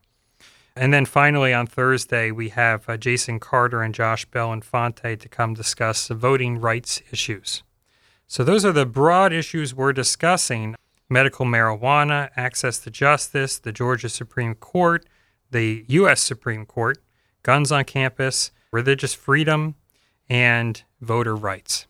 And 0.74 0.92
then 0.92 1.04
finally 1.04 1.52
on 1.52 1.66
Thursday, 1.66 2.30
we 2.30 2.48
have 2.48 2.88
uh, 2.88 2.96
Jason 2.96 3.38
Carter 3.38 3.82
and 3.82 3.94
Josh 3.94 4.26
Belinfante 4.28 5.20
to 5.20 5.28
come 5.28 5.54
discuss 5.54 6.08
the 6.08 6.14
voting 6.14 6.58
rights 6.58 7.00
issues. 7.12 7.62
So, 8.26 8.44
those 8.44 8.64
are 8.64 8.72
the 8.72 8.86
broad 8.86 9.32
issues 9.32 9.74
we're 9.74 9.92
discussing 9.92 10.74
medical 11.08 11.44
marijuana, 11.44 12.30
access 12.36 12.78
to 12.80 12.90
justice, 12.90 13.58
the 13.58 13.72
Georgia 13.72 14.08
Supreme 14.08 14.54
Court, 14.54 15.06
the 15.50 15.84
U.S. 15.88 16.20
Supreme 16.22 16.64
Court, 16.64 16.98
guns 17.42 17.70
on 17.70 17.84
campus, 17.84 18.50
religious 18.72 19.12
freedom, 19.12 19.74
and 20.28 20.82
voter 21.00 21.36
rights. 21.36 21.86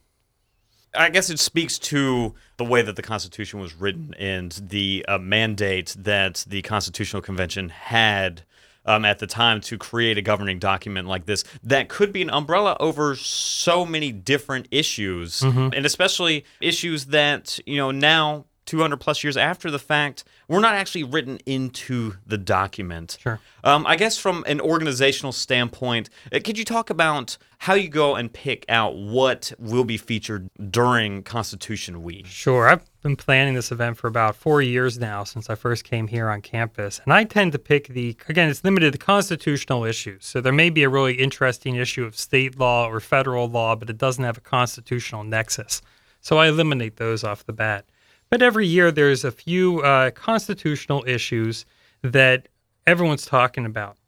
I 0.94 1.08
guess 1.08 1.30
it 1.30 1.38
speaks 1.38 1.78
to 1.78 2.34
the 2.58 2.64
way 2.64 2.82
that 2.82 2.96
the 2.96 3.02
Constitution 3.02 3.60
was 3.60 3.74
written 3.74 4.14
and 4.18 4.52
the 4.52 5.04
uh, 5.08 5.16
mandate 5.18 5.96
that 5.98 6.44
the 6.46 6.60
Constitutional 6.62 7.22
Convention 7.22 7.70
had 7.70 8.42
um, 8.84 9.04
at 9.04 9.18
the 9.18 9.26
time 9.26 9.60
to 9.62 9.78
create 9.78 10.18
a 10.18 10.22
governing 10.22 10.58
document 10.58 11.08
like 11.08 11.26
this 11.26 11.44
that 11.62 11.88
could 11.88 12.12
be 12.12 12.22
an 12.22 12.30
umbrella 12.30 12.76
over 12.80 13.14
so 13.14 13.86
many 13.86 14.12
different 14.12 14.68
issues, 14.70 15.40
mm-hmm. 15.40 15.68
and 15.72 15.86
especially 15.86 16.44
issues 16.60 17.06
that 17.06 17.58
you 17.66 17.76
know 17.76 17.90
now 17.90 18.44
200 18.66 18.96
plus 18.98 19.24
years 19.24 19.36
after 19.36 19.70
the 19.70 19.78
fact, 19.78 20.24
we're 20.52 20.60
not 20.60 20.74
actually 20.74 21.04
written 21.04 21.38
into 21.46 22.14
the 22.26 22.36
document. 22.36 23.16
Sure. 23.20 23.40
Um, 23.64 23.86
I 23.86 23.96
guess 23.96 24.18
from 24.18 24.44
an 24.46 24.60
organizational 24.60 25.32
standpoint, 25.32 26.10
uh, 26.32 26.40
could 26.44 26.58
you 26.58 26.64
talk 26.64 26.90
about 26.90 27.38
how 27.58 27.74
you 27.74 27.88
go 27.88 28.16
and 28.16 28.30
pick 28.30 28.66
out 28.68 28.96
what 28.96 29.52
will 29.58 29.84
be 29.84 29.96
featured 29.96 30.50
during 30.70 31.22
Constitution 31.22 32.02
Week? 32.02 32.26
Sure. 32.26 32.68
I've 32.68 32.84
been 33.02 33.16
planning 33.16 33.54
this 33.54 33.72
event 33.72 33.96
for 33.96 34.08
about 34.08 34.36
four 34.36 34.60
years 34.60 34.98
now 34.98 35.24
since 35.24 35.48
I 35.48 35.54
first 35.54 35.84
came 35.84 36.08
here 36.08 36.28
on 36.28 36.42
campus. 36.42 37.00
And 37.04 37.14
I 37.14 37.24
tend 37.24 37.52
to 37.52 37.58
pick 37.58 37.88
the, 37.88 38.16
again, 38.28 38.50
it's 38.50 38.62
limited 38.62 38.92
to 38.92 38.98
constitutional 38.98 39.84
issues. 39.84 40.26
So 40.26 40.40
there 40.40 40.52
may 40.52 40.68
be 40.68 40.82
a 40.82 40.88
really 40.88 41.14
interesting 41.14 41.76
issue 41.76 42.04
of 42.04 42.14
state 42.14 42.58
law 42.58 42.86
or 42.88 43.00
federal 43.00 43.48
law, 43.48 43.74
but 43.74 43.88
it 43.88 43.96
doesn't 43.96 44.24
have 44.24 44.36
a 44.36 44.42
constitutional 44.42 45.24
nexus. 45.24 45.80
So 46.20 46.36
I 46.38 46.48
eliminate 46.48 46.96
those 46.96 47.24
off 47.24 47.46
the 47.46 47.52
bat. 47.52 47.86
But 48.32 48.40
every 48.40 48.66
year 48.66 48.90
there's 48.90 49.24
a 49.24 49.30
few 49.30 49.80
uh, 49.80 50.10
constitutional 50.12 51.04
issues 51.06 51.66
that 52.00 52.48
everyone's 52.86 53.26
talking 53.26 53.66
about. 53.66 53.98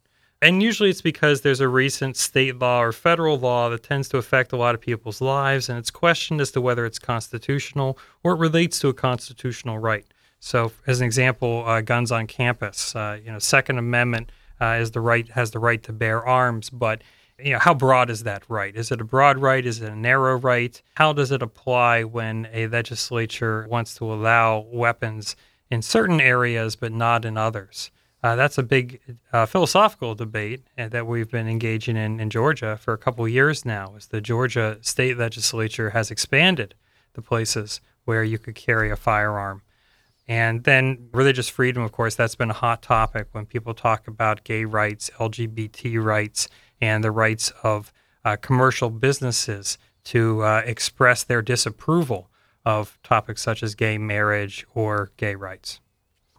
And 0.40 0.62
usually 0.62 0.88
it's 0.88 1.02
because 1.02 1.43
there's 1.43 1.61
a 1.61 1.69
recent 1.69 2.16
state 2.16 2.59
law 2.59 2.81
or 2.81 2.90
federal 2.90 3.38
law 3.38 3.69
that 3.69 3.83
tends 3.83 4.09
to 4.09 4.16
affect 4.16 4.54
a 4.54 4.57
lot 4.57 4.75
of 4.75 4.81
people's 4.81 5.21
lives, 5.21 5.69
and 5.69 5.78
it's 5.78 5.90
questioned 5.90 6.40
as 6.40 6.50
to 6.52 6.62
whether 6.62 6.87
it's 6.87 6.99
constitutional 6.99 7.99
or 8.23 8.33
it 8.33 8.38
relates 8.38 8.78
to 8.78 8.88
a 8.88 8.95
constitutional 8.95 9.78
right. 9.78 10.07
So, 10.40 10.73
as 10.87 11.02
an 11.02 11.04
example, 11.04 11.62
uh, 11.66 11.83
guns 11.83 12.11
on 12.11 12.26
campus. 12.26 12.97
Uh, 12.97 13.19
you 13.23 13.31
know, 13.31 13.38
Second 13.38 13.76
Amendment 13.76 14.33
uh, 14.59 14.78
is 14.81 14.93
the 14.93 15.02
right 15.02 15.28
has 15.33 15.50
the 15.50 15.59
right 15.59 15.83
to 15.83 15.93
bear 15.93 16.26
arms, 16.26 16.71
but 16.71 17.02
you 17.38 17.52
know, 17.52 17.58
how 17.58 17.74
broad 17.74 18.10
is 18.10 18.22
that 18.22 18.44
right? 18.48 18.74
Is 18.74 18.90
it 18.90 19.00
a 19.00 19.04
broad 19.04 19.38
right? 19.38 19.64
Is 19.64 19.80
it 19.80 19.90
a 19.90 19.96
narrow 19.96 20.36
right? 20.36 20.80
How 20.94 21.12
does 21.12 21.32
it 21.32 21.42
apply 21.42 22.04
when 22.04 22.48
a 22.52 22.66
legislature 22.68 23.66
wants 23.68 23.94
to 23.96 24.12
allow 24.12 24.60
weapons 24.70 25.34
in 25.70 25.82
certain 25.82 26.20
areas 26.20 26.76
but 26.76 26.92
not 26.92 27.24
in 27.24 27.36
others? 27.36 27.90
Uh, 28.22 28.36
that's 28.36 28.56
a 28.56 28.62
big 28.62 29.00
uh, 29.32 29.44
philosophical 29.44 30.14
debate 30.14 30.62
uh, 30.78 30.88
that 30.88 31.06
we've 31.06 31.30
been 31.30 31.46
engaging 31.46 31.96
in 31.96 32.18
in 32.20 32.30
Georgia 32.30 32.78
for 32.80 32.94
a 32.94 32.98
couple 32.98 33.28
years 33.28 33.66
now. 33.66 33.92
As 33.96 34.06
the 34.06 34.20
Georgia 34.20 34.78
state 34.80 35.18
legislature 35.18 35.90
has 35.90 36.10
expanded 36.10 36.74
the 37.12 37.22
places 37.22 37.80
where 38.04 38.24
you 38.24 38.38
could 38.38 38.54
carry 38.54 38.90
a 38.90 38.96
firearm. 38.96 39.62
And 40.26 40.64
then 40.64 41.10
religious 41.12 41.50
freedom, 41.50 41.82
of 41.82 41.92
course, 41.92 42.14
that's 42.14 42.34
been 42.34 42.50
a 42.50 42.54
hot 42.54 42.80
topic 42.80 43.28
when 43.32 43.44
people 43.44 43.74
talk 43.74 44.08
about 44.08 44.44
gay 44.44 44.64
rights, 44.64 45.10
LGBT 45.18 46.02
rights, 46.02 46.48
and 46.81 47.02
the 47.02 47.11
rights 47.11 47.52
of 47.62 47.93
uh, 48.25 48.37
commercial 48.37 48.90
businesses 48.90 49.78
to 50.04 50.43
uh, 50.43 50.62
express 50.64 51.25
their 51.25 51.43
disapproval 51.43 52.28
of 52.64 52.99
topics 53.02 53.43
such 53.43 53.62
as 53.62 53.75
gay 53.75 53.99
marriage 53.99 54.66
or 54.75 55.11
gay 55.16 55.35
rights. 55.35 55.81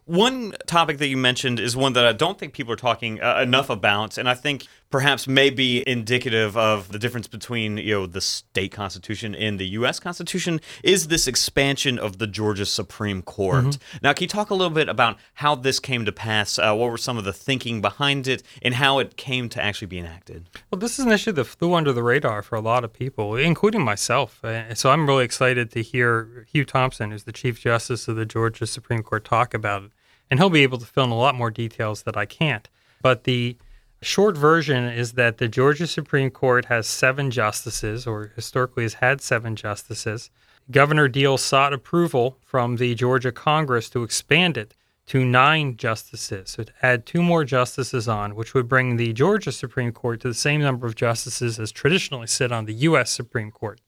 One 0.04 0.54
topic 0.66 0.98
that 0.98 1.08
you 1.08 1.16
mentioned 1.16 1.58
is 1.58 1.76
one 1.76 1.92
that 1.94 2.06
I 2.06 2.12
don't 2.12 2.38
think 2.38 2.52
people 2.52 2.72
are 2.72 2.76
talking 2.76 3.20
uh, 3.20 3.40
enough 3.42 3.68
about, 3.70 4.18
and 4.18 4.28
I 4.28 4.34
think 4.34 4.66
perhaps 4.90 5.26
may 5.26 5.50
be 5.50 5.82
indicative 5.86 6.56
of 6.56 6.92
the 6.92 6.98
difference 6.98 7.26
between 7.26 7.76
you 7.76 7.92
know 7.92 8.06
the 8.06 8.20
state 8.20 8.72
constitution 8.72 9.34
and 9.34 9.58
the 9.58 9.66
U.S. 9.68 10.00
Constitution 10.00 10.60
is 10.82 11.08
this 11.08 11.26
expansion 11.26 11.98
of 11.98 12.18
the 12.18 12.26
Georgia 12.26 12.66
Supreme 12.66 13.22
Court. 13.22 13.64
Mm-hmm. 13.64 13.98
Now, 14.02 14.12
can 14.12 14.22
you 14.22 14.28
talk 14.28 14.50
a 14.50 14.54
little 14.54 14.74
bit 14.74 14.88
about 14.88 15.18
how 15.34 15.54
this 15.54 15.80
came 15.80 16.04
to 16.04 16.12
pass? 16.12 16.58
Uh, 16.58 16.74
what 16.74 16.90
were 16.90 16.98
some 16.98 17.18
of 17.18 17.24
the 17.24 17.32
thinking 17.32 17.80
behind 17.80 18.28
it, 18.28 18.42
and 18.62 18.74
how 18.74 18.98
it 18.98 19.16
came 19.16 19.48
to 19.50 19.62
actually 19.62 19.88
be 19.88 19.98
enacted? 19.98 20.48
Well, 20.70 20.78
this 20.78 20.98
is 20.98 21.04
an 21.04 21.12
issue 21.12 21.32
that 21.32 21.44
flew 21.44 21.74
under 21.74 21.92
the 21.92 22.02
radar 22.02 22.42
for 22.42 22.56
a 22.56 22.60
lot 22.60 22.84
of 22.84 22.92
people, 22.92 23.36
including 23.36 23.82
myself. 23.82 24.44
Uh, 24.44 24.74
so 24.74 24.90
I'm 24.90 25.06
really 25.06 25.24
excited 25.24 25.70
to 25.72 25.82
hear 25.82 26.46
Hugh 26.52 26.64
Thompson, 26.64 27.10
who's 27.10 27.24
the 27.24 27.32
Chief 27.32 27.60
Justice 27.60 28.08
of 28.08 28.16
the 28.16 28.26
Georgia 28.26 28.66
Supreme 28.66 29.02
Court, 29.02 29.24
talk 29.24 29.54
about 29.54 29.84
it 29.84 29.90
and 30.30 30.40
he'll 30.40 30.50
be 30.50 30.62
able 30.62 30.78
to 30.78 30.86
fill 30.86 31.04
in 31.04 31.10
a 31.10 31.16
lot 31.16 31.34
more 31.34 31.50
details 31.50 32.02
that 32.02 32.16
I 32.16 32.26
can't. 32.26 32.68
But 33.02 33.24
the 33.24 33.56
short 34.06 34.36
version 34.36 34.84
is 34.84 35.12
that 35.12 35.38
the 35.38 35.48
Georgia 35.48 35.86
Supreme 35.86 36.30
Court 36.30 36.66
has 36.66 36.86
seven 36.86 37.30
justices, 37.30 38.06
or 38.06 38.32
historically 38.36 38.84
has 38.84 38.94
had 38.94 39.20
seven 39.20 39.56
justices. 39.56 40.30
Governor 40.70 41.08
Deal 41.08 41.36
sought 41.36 41.72
approval 41.72 42.38
from 42.44 42.76
the 42.76 42.94
Georgia 42.94 43.32
Congress 43.32 43.90
to 43.90 44.02
expand 44.02 44.56
it 44.56 44.74
to 45.06 45.24
nine 45.24 45.76
justices, 45.76 46.50
so 46.50 46.64
to 46.64 46.72
add 46.82 47.06
two 47.06 47.22
more 47.22 47.44
justices 47.44 48.08
on, 48.08 48.34
which 48.34 48.54
would 48.54 48.68
bring 48.68 48.96
the 48.96 49.12
Georgia 49.12 49.52
Supreme 49.52 49.92
Court 49.92 50.20
to 50.20 50.28
the 50.28 50.34
same 50.34 50.60
number 50.60 50.86
of 50.86 50.94
justices 50.94 51.58
as 51.60 51.70
traditionally 51.70 52.26
sit 52.26 52.50
on 52.50 52.64
the 52.64 52.74
U.S. 52.74 53.10
Supreme 53.10 53.50
Court. 53.50 53.80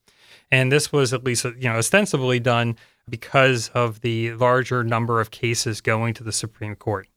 And 0.51 0.71
this 0.71 0.93
was 0.93 1.13
at 1.13 1.25
least, 1.25 1.45
you 1.45 1.69
know, 1.69 1.77
ostensibly 1.77 2.41
done 2.41 2.77
because 3.09 3.69
of 3.71 4.01
the 4.01 4.33
larger 4.35 4.85
number 4.85 5.21
of 5.21 5.31
cases 5.31 5.81
going 5.81 6.15
to 6.15 6.25
the 6.25 6.33
Supreme 6.33 6.77
Court. 6.77 7.09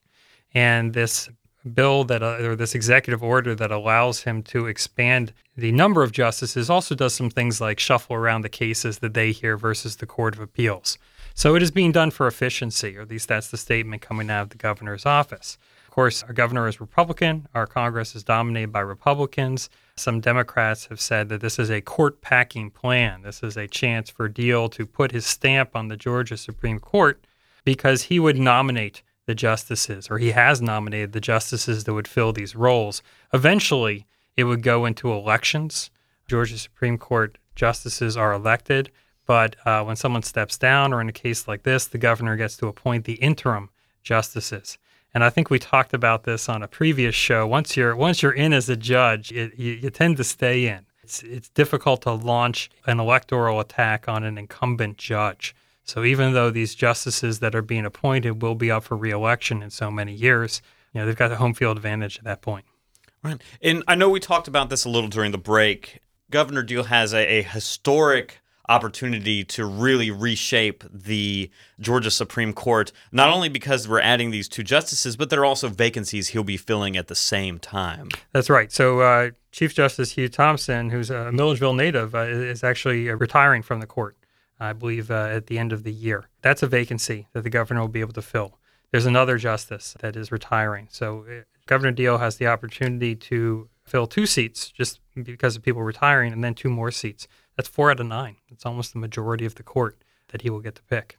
And 0.54 0.94
this 0.94 1.30
bill 1.74 2.04
that, 2.06 2.24
uh, 2.24 2.38
or 2.42 2.56
this 2.56 2.76
executive 2.76 3.24
order 3.24 3.56
that 3.56 3.72
allows 3.72 4.24
him 4.24 4.44
to 4.44 4.68
expand 4.68 5.34
the 5.56 5.72
number 5.72 6.04
of 6.04 6.12
justices 6.12 6.70
also 6.70 6.96
does 6.96 7.14
some 7.14 7.30
things 7.30 7.62
like 7.62 7.80
shuffle 7.80 8.16
around 8.16 8.42
the 8.42 8.50
cases 8.50 9.00
that 9.00 9.14
they 9.14 9.32
hear 9.32 9.58
versus 9.58 9.98
the 9.98 10.06
Court 10.06 10.36
of 10.36 10.42
Appeals. 10.42 10.98
So 11.34 11.56
it 11.56 11.64
is 11.64 11.72
being 11.72 11.92
done 11.92 12.12
for 12.12 12.28
efficiency, 12.28 12.98
or 12.98 13.02
at 13.02 13.10
least 13.10 13.28
that's 13.28 13.50
the 13.50 13.58
statement 13.58 14.02
coming 14.02 14.30
out 14.30 14.44
of 14.44 14.50
the 14.50 14.58
governor's 14.58 15.06
office. 15.06 15.58
Of 15.86 15.92
course, 15.92 16.24
our 16.24 16.34
governor 16.34 16.68
is 16.68 16.80
Republican, 16.80 17.48
our 17.54 17.68
Congress 17.68 18.16
is 18.16 18.24
dominated 18.24 18.72
by 18.72 18.80
Republicans. 18.80 19.70
Some 19.98 20.22
Democrats 20.22 20.86
have 20.86 21.02
said 21.02 21.30
that 21.30 21.42
this 21.42 21.60
is 21.60 21.70
a 21.70 21.82
court 21.82 22.22
packing 22.22 22.72
plan. 22.72 23.24
This 23.24 23.44
is 23.44 23.58
a 23.58 23.68
chance 23.68 24.10
for 24.10 24.30
Deal 24.30 24.70
to 24.70 24.86
put 24.86 25.12
his 25.12 25.26
stamp 25.26 25.76
on 25.76 25.90
the 25.90 25.98
Georgia 25.98 26.38
Supreme 26.38 26.80
Court 26.80 27.26
because 27.66 28.04
he 28.04 28.20
would 28.20 28.38
nominate 28.38 29.04
the 29.26 29.36
justices, 29.36 30.10
or 30.10 30.18
he 30.18 30.32
has 30.32 30.62
nominated 30.62 31.14
the 31.14 31.22
justices 31.22 31.84
that 31.84 31.94
would 31.94 32.08
fill 32.08 32.34
these 32.34 32.56
roles. 32.56 33.02
Eventually, 33.34 34.06
it 34.36 34.46
would 34.46 34.64
go 34.64 34.86
into 34.86 35.12
elections. 35.12 35.92
Georgia 36.28 36.58
Supreme 36.58 36.98
Court 36.98 37.38
justices 37.56 38.18
are 38.18 38.34
elected, 38.34 38.92
but 39.26 39.56
uh, 39.66 39.84
when 39.84 39.96
someone 39.96 40.24
steps 40.24 40.58
down, 40.58 40.94
or 40.94 41.02
in 41.02 41.10
a 41.10 41.14
case 41.14 41.48
like 41.48 41.64
this, 41.64 41.86
the 41.86 41.98
governor 41.98 42.36
gets 42.36 42.58
to 42.58 42.68
appoint 42.68 43.06
the 43.06 43.14
interim 43.16 43.70
justices. 44.04 44.78
And 45.14 45.24
I 45.24 45.30
think 45.30 45.50
we 45.50 45.60
talked 45.60 45.94
about 45.94 46.24
this 46.24 46.48
on 46.48 46.64
a 46.64 46.68
previous 46.68 47.16
show. 47.16 47.46
Once 47.46 47.76
you're 47.76 47.96
once 47.96 48.24
you're 48.24 48.32
in 48.32 48.54
as 48.54 48.70
a 48.70 48.78
judge, 48.78 49.32
it, 49.32 49.58
you, 49.58 49.74
you 49.74 49.90
tend 49.90 50.18
to 50.18 50.24
stay 50.24 50.68
in. 50.68 50.86
It's 51.04 51.22
it's 51.24 51.50
difficult 51.50 52.02
to 52.04 52.14
launch 52.14 52.70
an 52.86 53.00
electoral 53.00 53.60
attack 53.60 54.08
on 54.08 54.24
an 54.24 54.38
incumbent 54.38 54.98
judge. 54.98 55.54
So 55.84 56.04
even 56.04 56.34
though 56.34 56.50
these 56.50 56.76
justices 56.76 57.40
that 57.40 57.56
are 57.56 57.62
being 57.62 57.86
appointed 57.86 58.42
will 58.42 58.56
be 58.56 58.72
up 58.72 58.84
for 58.84 58.96
reelection 58.96 59.64
in 59.64 59.70
so 59.70 59.92
many 59.92 60.14
years, 60.14 60.62
you 60.94 61.00
know 61.00 61.06
they've 61.06 61.16
got 61.16 61.30
the 61.30 61.38
home 61.38 61.54
field 61.54 61.78
advantage 61.78 62.18
at 62.18 62.24
that 62.26 62.42
point. 62.42 62.66
Right. 63.24 63.42
And 63.62 63.84
I 63.88 63.96
know 63.96 64.10
we 64.10 64.20
talked 64.20 64.48
about 64.48 64.70
this 64.70 64.86
a 64.86 64.90
little 64.90 65.10
during 65.10 65.32
the 65.32 65.38
break. 65.38 66.02
Governor 66.32 66.64
Deal 66.64 66.86
has 66.86 67.14
a, 67.14 67.40
a 67.40 67.42
historic 67.44 68.42
opportunity 68.70 69.44
to 69.44 69.66
really 69.66 70.10
reshape 70.10 70.84
the 70.92 71.52
Georgia 71.80 72.10
Supreme 72.10 72.54
Court, 72.54 72.92
not 73.12 73.30
only 73.30 73.50
because 73.50 73.88
we're 73.88 74.00
adding 74.00 74.32
these 74.32 74.48
two 74.48 74.64
justices, 74.64 75.18
but 75.18 75.30
there 75.30 75.42
are 75.42 75.46
also 75.46 75.68
vacancies 75.68 76.30
he'll 76.30 76.44
be 76.44 76.58
filling 76.58 76.96
at 76.96 77.08
the 77.08 77.16
same 77.16 77.60
time. 77.60 78.10
That's 78.32 78.50
right. 78.50 78.72
So, 78.72 79.02
uh, 79.02 79.32
Chief 79.52 79.74
Justice 79.74 80.12
Hugh 80.12 80.30
Thompson, 80.30 80.90
who's 80.90 81.10
a 81.10 81.32
Milledgeville 81.32 81.74
native, 81.74 82.16
uh, 82.16 82.20
is 82.20 82.64
actually 82.64 83.10
retiring 83.10 83.62
from 83.62 83.82
the 83.82 83.88
court, 83.88 84.16
I 84.62 84.74
believe, 84.74 85.10
uh, 85.10 85.28
at 85.32 85.48
the 85.48 85.58
end 85.58 85.74
of 85.74 85.84
the 85.84 85.92
year. 85.92 86.30
That's 86.42 86.62
a 86.62 86.68
vacancy 86.68 87.28
that 87.34 87.42
the 87.42 87.50
governor 87.50 87.82
will 87.82 87.88
be 87.88 88.00
able 88.00 88.14
to 88.14 88.22
fill. 88.22 88.60
There's 88.92 89.06
another 89.06 89.38
justice 89.38 89.96
that 90.02 90.16
is 90.16 90.32
retiring. 90.32 90.88
So 90.92 91.26
uh, 91.28 91.44
Governor 91.66 91.92
Deal 91.92 92.20
has 92.20 92.38
the 92.38 92.48
opportunity 92.48 93.16
to 93.16 93.70
fill 93.86 94.06
two 94.06 94.26
seats 94.26 94.70
just 94.70 95.00
because 95.16 95.56
of 95.56 95.64
people 95.64 95.82
retiring 95.82 96.32
and 96.32 96.44
then 96.44 96.54
two 96.54 96.70
more 96.70 96.92
seats. 96.92 97.28
That's 97.58 97.70
four 97.70 97.90
out 97.92 98.00
of 98.00 98.06
nine. 98.06 98.38
It's 98.50 98.66
almost 98.66 98.94
the 98.94 99.00
majority 99.00 99.46
of 99.46 99.56
the 99.56 99.64
court 99.64 99.98
that 100.30 100.44
he 100.44 100.50
will 100.50 100.62
get 100.62 100.76
to 100.76 100.84
pick. 100.84 101.18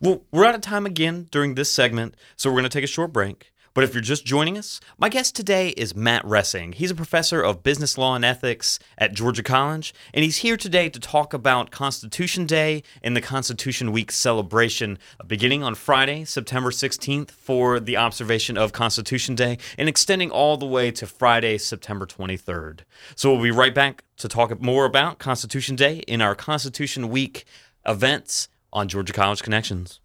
Well, 0.00 0.22
we're 0.32 0.44
out 0.44 0.54
of 0.54 0.60
time 0.60 0.86
again 0.86 1.28
during 1.30 1.54
this 1.54 1.70
segment, 1.70 2.16
so 2.36 2.50
we're 2.50 2.60
going 2.60 2.64
to 2.64 2.68
take 2.68 2.84
a 2.84 2.88
short 2.88 3.12
break. 3.12 3.52
But 3.74 3.82
if 3.82 3.92
you're 3.92 4.02
just 4.02 4.24
joining 4.24 4.56
us, 4.56 4.80
my 4.98 5.08
guest 5.08 5.34
today 5.34 5.70
is 5.70 5.96
Matt 5.96 6.24
Roessing. 6.24 6.74
He's 6.74 6.92
a 6.92 6.94
professor 6.94 7.42
of 7.42 7.64
business 7.64 7.98
law 7.98 8.14
and 8.14 8.24
ethics 8.24 8.78
at 8.96 9.14
Georgia 9.14 9.42
College, 9.42 9.92
and 10.14 10.22
he's 10.22 10.38
here 10.38 10.56
today 10.56 10.88
to 10.88 11.00
talk 11.00 11.34
about 11.34 11.72
Constitution 11.72 12.46
Day 12.46 12.84
and 13.02 13.16
the 13.16 13.20
Constitution 13.20 13.90
Week 13.90 14.12
celebration 14.12 14.96
beginning 15.26 15.64
on 15.64 15.74
Friday, 15.74 16.24
September 16.24 16.70
16th, 16.70 17.32
for 17.32 17.80
the 17.80 17.96
observation 17.96 18.56
of 18.56 18.70
Constitution 18.70 19.34
Day 19.34 19.58
and 19.76 19.88
extending 19.88 20.30
all 20.30 20.56
the 20.56 20.66
way 20.66 20.92
to 20.92 21.04
Friday, 21.04 21.58
September 21.58 22.06
23rd. 22.06 22.82
So 23.16 23.32
we'll 23.32 23.42
be 23.42 23.50
right 23.50 23.74
back 23.74 24.04
to 24.18 24.28
talk 24.28 24.56
more 24.62 24.84
about 24.84 25.18
Constitution 25.18 25.74
Day 25.74 25.98
in 26.06 26.22
our 26.22 26.36
Constitution 26.36 27.08
Week 27.08 27.44
events 27.84 28.48
on 28.72 28.86
Georgia 28.86 29.12
College 29.12 29.42
Connections. 29.42 29.98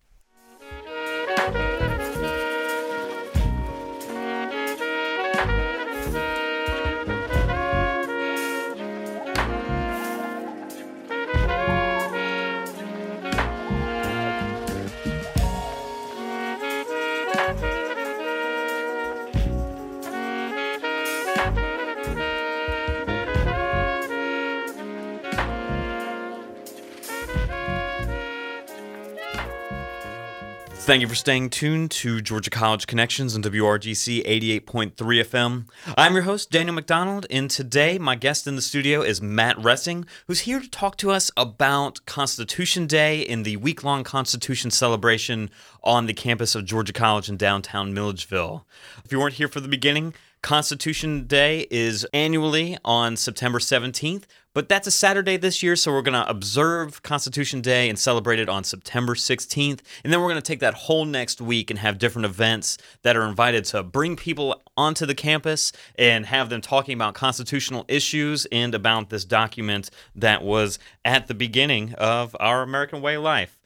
Thank 30.90 31.02
you 31.04 31.08
for 31.08 31.14
staying 31.14 31.52
tuned 31.52 31.92
to 31.92 32.20
Georgia 32.20 32.50
College 32.50 32.88
Connections 32.88 33.36
on 33.36 33.44
WRGC 33.44 34.26
88.3 34.26 34.96
FM. 34.96 35.66
I'm 35.96 36.16
your 36.16 36.24
host, 36.24 36.50
Daniel 36.50 36.74
McDonald, 36.74 37.28
and 37.30 37.48
today 37.48 38.00
my 38.00 38.16
guest 38.16 38.48
in 38.48 38.56
the 38.56 38.62
studio 38.64 39.04
is 39.04 39.22
Matt 39.22 39.56
Roessing, 39.58 40.08
who's 40.26 40.40
here 40.40 40.60
to 40.60 40.68
talk 40.68 40.98
to 40.98 41.12
us 41.12 41.30
about 41.38 42.04
Constitution 42.08 42.88
Day 42.88 43.22
in 43.22 43.44
the 43.44 43.58
week 43.58 43.84
long 43.84 44.04
Constitution 44.04 44.72
celebration 44.72 45.52
on 45.84 46.08
the 46.08 46.14
campus 46.16 46.56
of 46.56 46.66
Georgia 46.66 46.92
College 46.92 47.30
in 47.30 47.38
downtown 47.38 47.94
Milledgeville. 47.94 48.66
If 49.06 49.12
you 49.12 49.20
weren't 49.20 49.36
here 49.36 49.48
for 49.48 49.60
the 49.60 49.68
beginning, 49.68 50.16
Constitution 50.42 51.28
Day 51.28 51.68
is 51.70 52.08
annually 52.14 52.78
on 52.86 53.18
September 53.18 53.60
17th, 53.60 54.24
but 54.54 54.70
that's 54.70 54.88
a 54.88 54.92
Saturday 54.92 55.36
this 55.36 55.62
year, 55.62 55.76
so 55.76 55.92
we're 55.92 56.02
going 56.02 56.22
to 56.22 56.30
observe 56.30 57.04
Constitution 57.04 57.60
Day 57.60 57.90
and 57.90 58.00
celebrate 58.00 58.40
it 58.40 58.48
on 58.48 58.64
September 58.64 59.16
16th. 59.16 59.82
And 60.04 60.14
then 60.14 60.22
we're 60.22 60.30
going 60.30 60.36
to 60.36 60.42
take 60.42 60.62
that 60.62 60.74
whole 60.76 61.04
next 61.04 61.42
week 61.42 61.70
and 61.70 61.80
have 61.80 61.98
different 61.98 62.26
events 62.26 62.78
that 63.04 63.18
are 63.18 63.28
invited 63.28 63.66
to 63.66 63.84
bring 63.84 64.16
people 64.16 64.62
onto 64.78 65.06
the 65.06 65.14
campus 65.14 65.74
and 65.98 66.26
have 66.26 66.50
them 66.50 66.62
talking 66.62 66.94
about 66.94 67.16
constitutional 67.16 67.84
issues 67.90 68.48
and 68.50 68.74
about 68.74 69.10
this 69.10 69.26
document 69.26 69.90
that 70.16 70.42
was 70.42 70.80
at 71.04 71.28
the 71.28 71.34
beginning 71.34 71.94
of 71.96 72.36
our 72.40 72.62
American 72.62 73.02
way 73.02 73.16
of 73.16 73.24
life. 73.24 73.60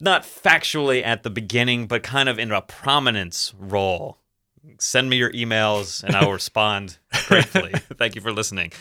Not 0.00 0.22
factually 0.22 1.04
at 1.04 1.24
the 1.24 1.30
beginning, 1.30 1.86
but 1.86 2.02
kind 2.02 2.30
of 2.30 2.38
in 2.38 2.50
a 2.52 2.62
prominence 2.62 3.52
role 3.58 4.16
send 4.78 5.10
me 5.10 5.16
your 5.16 5.32
emails 5.32 6.02
and 6.02 6.14
I 6.14 6.24
will 6.24 6.32
respond 6.32 6.98
gratefully. 7.26 7.72
Thank 7.96 8.14
you 8.14 8.20
for 8.20 8.32
listening. 8.32 8.72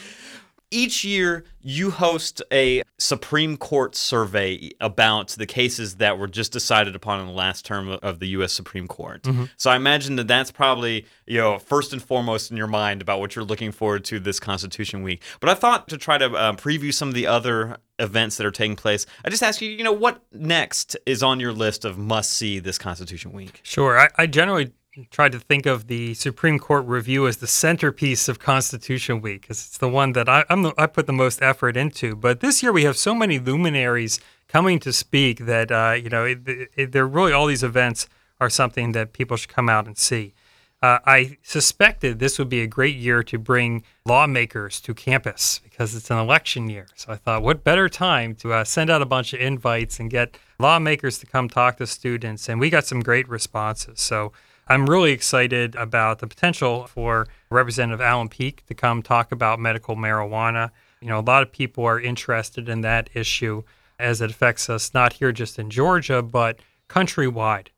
Each 0.71 1.03
year, 1.03 1.45
you 1.61 1.89
host 1.89 2.43
a 2.51 2.83
Supreme 2.99 3.57
Court 3.57 3.95
survey 3.95 4.69
about 4.79 5.29
the 5.29 5.47
cases 5.47 5.95
that 5.95 6.19
were 6.19 6.27
just 6.27 6.51
decided 6.51 6.95
upon 6.95 7.19
in 7.19 7.25
the 7.25 7.33
last 7.33 7.65
term 7.65 7.89
of 7.89 8.19
the 8.19 8.27
U.S. 8.27 8.53
Supreme 8.53 8.87
Court. 8.87 9.23
Mm-hmm. 9.23 9.45
So 9.57 9.71
I 9.71 9.75
imagine 9.75 10.15
that 10.17 10.27
that's 10.27 10.51
probably 10.51 11.07
you 11.25 11.37
know 11.37 11.57
first 11.57 11.91
and 11.91 12.01
foremost 12.01 12.51
in 12.51 12.57
your 12.57 12.67
mind 12.67 13.01
about 13.01 13.19
what 13.19 13.35
you're 13.35 13.45
looking 13.45 13.71
forward 13.71 14.05
to 14.05 14.19
this 14.19 14.39
Constitution 14.39 15.01
Week. 15.01 15.23
But 15.39 15.49
I 15.49 15.55
thought 15.55 15.87
to 15.87 15.97
try 15.97 16.19
to 16.19 16.31
uh, 16.31 16.53
preview 16.53 16.93
some 16.93 17.07
of 17.07 17.15
the 17.15 17.25
other 17.25 17.77
events 17.97 18.37
that 18.37 18.45
are 18.45 18.51
taking 18.51 18.75
place, 18.75 19.07
I 19.25 19.29
just 19.29 19.41
ask 19.41 19.61
you, 19.61 19.69
you 19.69 19.83
know, 19.83 19.91
what 19.91 20.21
next 20.31 20.95
is 21.07 21.23
on 21.23 21.39
your 21.39 21.51
list 21.51 21.83
of 21.83 21.97
must 21.97 22.31
see 22.31 22.59
this 22.59 22.77
Constitution 22.77 23.31
Week? 23.31 23.59
Sure, 23.63 23.97
I, 23.97 24.09
I 24.17 24.27
generally 24.27 24.71
tried 25.09 25.31
to 25.31 25.39
think 25.39 25.65
of 25.65 25.87
the 25.87 26.13
Supreme 26.13 26.59
Court 26.59 26.85
review 26.85 27.27
as 27.27 27.37
the 27.37 27.47
centerpiece 27.47 28.27
of 28.27 28.39
Constitution 28.39 29.21
Week 29.21 29.41
because 29.41 29.65
it's 29.65 29.77
the 29.77 29.89
one 29.89 30.13
that 30.13 30.29
I, 30.29 30.43
the, 30.49 30.73
i 30.77 30.87
put 30.87 31.07
the 31.07 31.13
most 31.13 31.41
effort 31.41 31.77
into. 31.77 32.15
But 32.15 32.39
this 32.39 32.61
year 32.63 32.71
we 32.71 32.83
have 32.83 32.97
so 32.97 33.13
many 33.13 33.39
luminaries 33.39 34.19
coming 34.47 34.79
to 34.79 34.93
speak 34.93 35.39
that 35.45 35.71
uh, 35.71 35.95
you 36.01 36.09
know 36.09 36.25
it, 36.25 36.69
it, 36.75 36.91
they're 36.91 37.07
really 37.07 37.33
all 37.33 37.45
these 37.45 37.63
events 37.63 38.07
are 38.39 38.49
something 38.49 38.93
that 38.93 39.13
people 39.13 39.37
should 39.37 39.49
come 39.49 39.69
out 39.69 39.85
and 39.87 39.97
see. 39.97 40.33
Uh, 40.81 40.99
I 41.05 41.37
suspected 41.43 42.19
this 42.19 42.39
would 42.39 42.47
be 42.47 42.61
a 42.61 42.67
great 42.67 42.95
year 42.95 43.21
to 43.23 43.37
bring 43.37 43.83
lawmakers 44.05 44.79
to 44.81 44.93
campus 44.93 45.59
because 45.59 45.93
it's 45.93 46.09
an 46.09 46.17
election 46.17 46.69
year. 46.69 46.87
So 46.95 47.11
I 47.11 47.17
thought, 47.17 47.43
what 47.43 47.65
better 47.65 47.89
time 47.89 48.33
to 48.35 48.53
uh, 48.53 48.63
send 48.63 48.89
out 48.89 49.01
a 49.01 49.05
bunch 49.05 49.33
of 49.33 49.41
invites 49.41 49.99
and 49.99 50.09
get 50.09 50.37
lawmakers 50.57 51.17
to 51.19 51.25
come 51.25 51.49
talk 51.49 51.77
to 51.77 51.87
students? 51.87 52.47
And 52.47 52.61
we 52.61 52.69
got 52.69 52.85
some 52.85 53.01
great 53.01 53.27
responses. 53.27 53.99
So 53.99 54.31
I'm 54.71 54.85
really 54.85 55.13
excited 55.13 55.75
about 55.75 56.19
the 56.19 56.27
potential 56.27 56.85
for 56.85 57.27
Representative 57.49 58.01
Allen 58.01 58.29
Peake 58.29 58.67
to 58.67 58.75
come 58.75 59.01
talk 59.01 59.31
about 59.31 59.59
medical 59.59 59.95
marijuana. 59.95 60.69
You 61.01 61.07
know, 61.07 61.17
a 61.17 61.21
lot 61.21 61.41
of 61.41 61.51
people 61.51 61.85
are 61.85 61.99
interested 61.99 62.69
in 62.69 62.81
that 62.81 63.09
issue 63.15 63.63
as 63.97 64.21
it 64.21 64.29
affects 64.29 64.69
us 64.69 64.93
not 64.93 65.13
here 65.13 65.31
just 65.31 65.57
in 65.57 65.71
Georgia, 65.71 66.21
but 66.21 66.59
countrywide. 66.87 67.69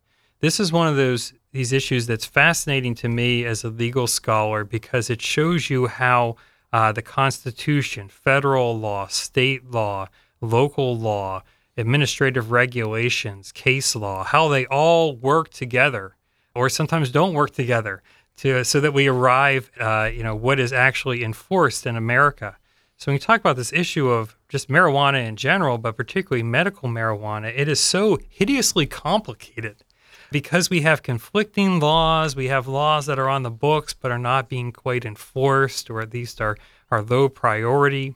This 0.42 0.60
is 0.60 0.74
one 0.74 0.88
of 0.88 0.98
those 0.98 1.32
these 1.54 1.72
issues 1.72 2.08
that's 2.08 2.26
fascinating 2.26 2.96
to 2.96 3.08
me 3.08 3.46
as 3.46 3.64
a 3.64 3.70
legal 3.70 4.08
scholar 4.08 4.66
because 4.66 5.10
it 5.10 5.22
shows 5.22 5.70
you 5.70 5.88
how 5.88 6.36
uh, 6.74 6.92
the 6.92 7.02
Constitution, 7.02 8.10
federal 8.10 8.78
law, 8.78 9.08
state 9.08 9.70
law, 9.72 10.08
local 10.42 10.98
law, 10.98 11.42
administrative 11.78 12.52
regulations, 12.52 13.54
case 13.54 13.96
law, 13.96 14.26
how 14.26 14.50
they 14.50 14.66
all 14.66 15.16
work 15.16 15.50
together 15.50 16.16
or 16.56 16.70
sometimes 16.70 17.12
don't 17.12 17.34
work 17.34 17.52
together 17.52 18.02
to 18.38 18.64
so 18.64 18.80
that 18.80 18.94
we 18.94 19.08
arrive, 19.08 19.72
uh, 19.80 20.10
you 20.14 20.24
know, 20.24 20.36
what 20.36 20.60
is 20.60 20.74
actually 20.74 21.24
enforced 21.24 21.86
in 21.86 21.96
America. 21.96 22.58
So 22.98 23.12
when 23.12 23.16
you 23.16 23.20
talk 23.20 23.40
about 23.40 23.56
this 23.56 23.74
issue 23.74 24.10
of 24.10 24.38
just 24.48 24.70
marijuana 24.70 25.26
in 25.26 25.36
general, 25.36 25.78
but 25.78 25.98
particularly 25.98 26.44
medical 26.44 26.88
marijuana, 26.88 27.52
it 27.56 27.68
is 27.68 27.80
so 27.80 28.20
hideously 28.30 28.86
complicated 28.86 29.84
because 30.32 30.70
we 30.70 30.82
have 30.82 31.02
conflicting 31.02 31.80
laws. 31.80 32.36
We 32.36 32.48
have 32.48 32.68
laws 32.68 33.06
that 33.08 33.20
are 33.20 33.30
on 33.30 33.44
the 33.44 33.52
books 33.52 33.94
but 33.94 34.12
are 34.12 34.20
not 34.20 34.50
being 34.50 34.72
quite 34.72 35.04
enforced, 35.04 35.90
or 35.90 36.02
at 36.02 36.14
least 36.14 36.42
are 36.42 36.58
are 36.90 37.02
low 37.02 37.30
priority. 37.30 38.16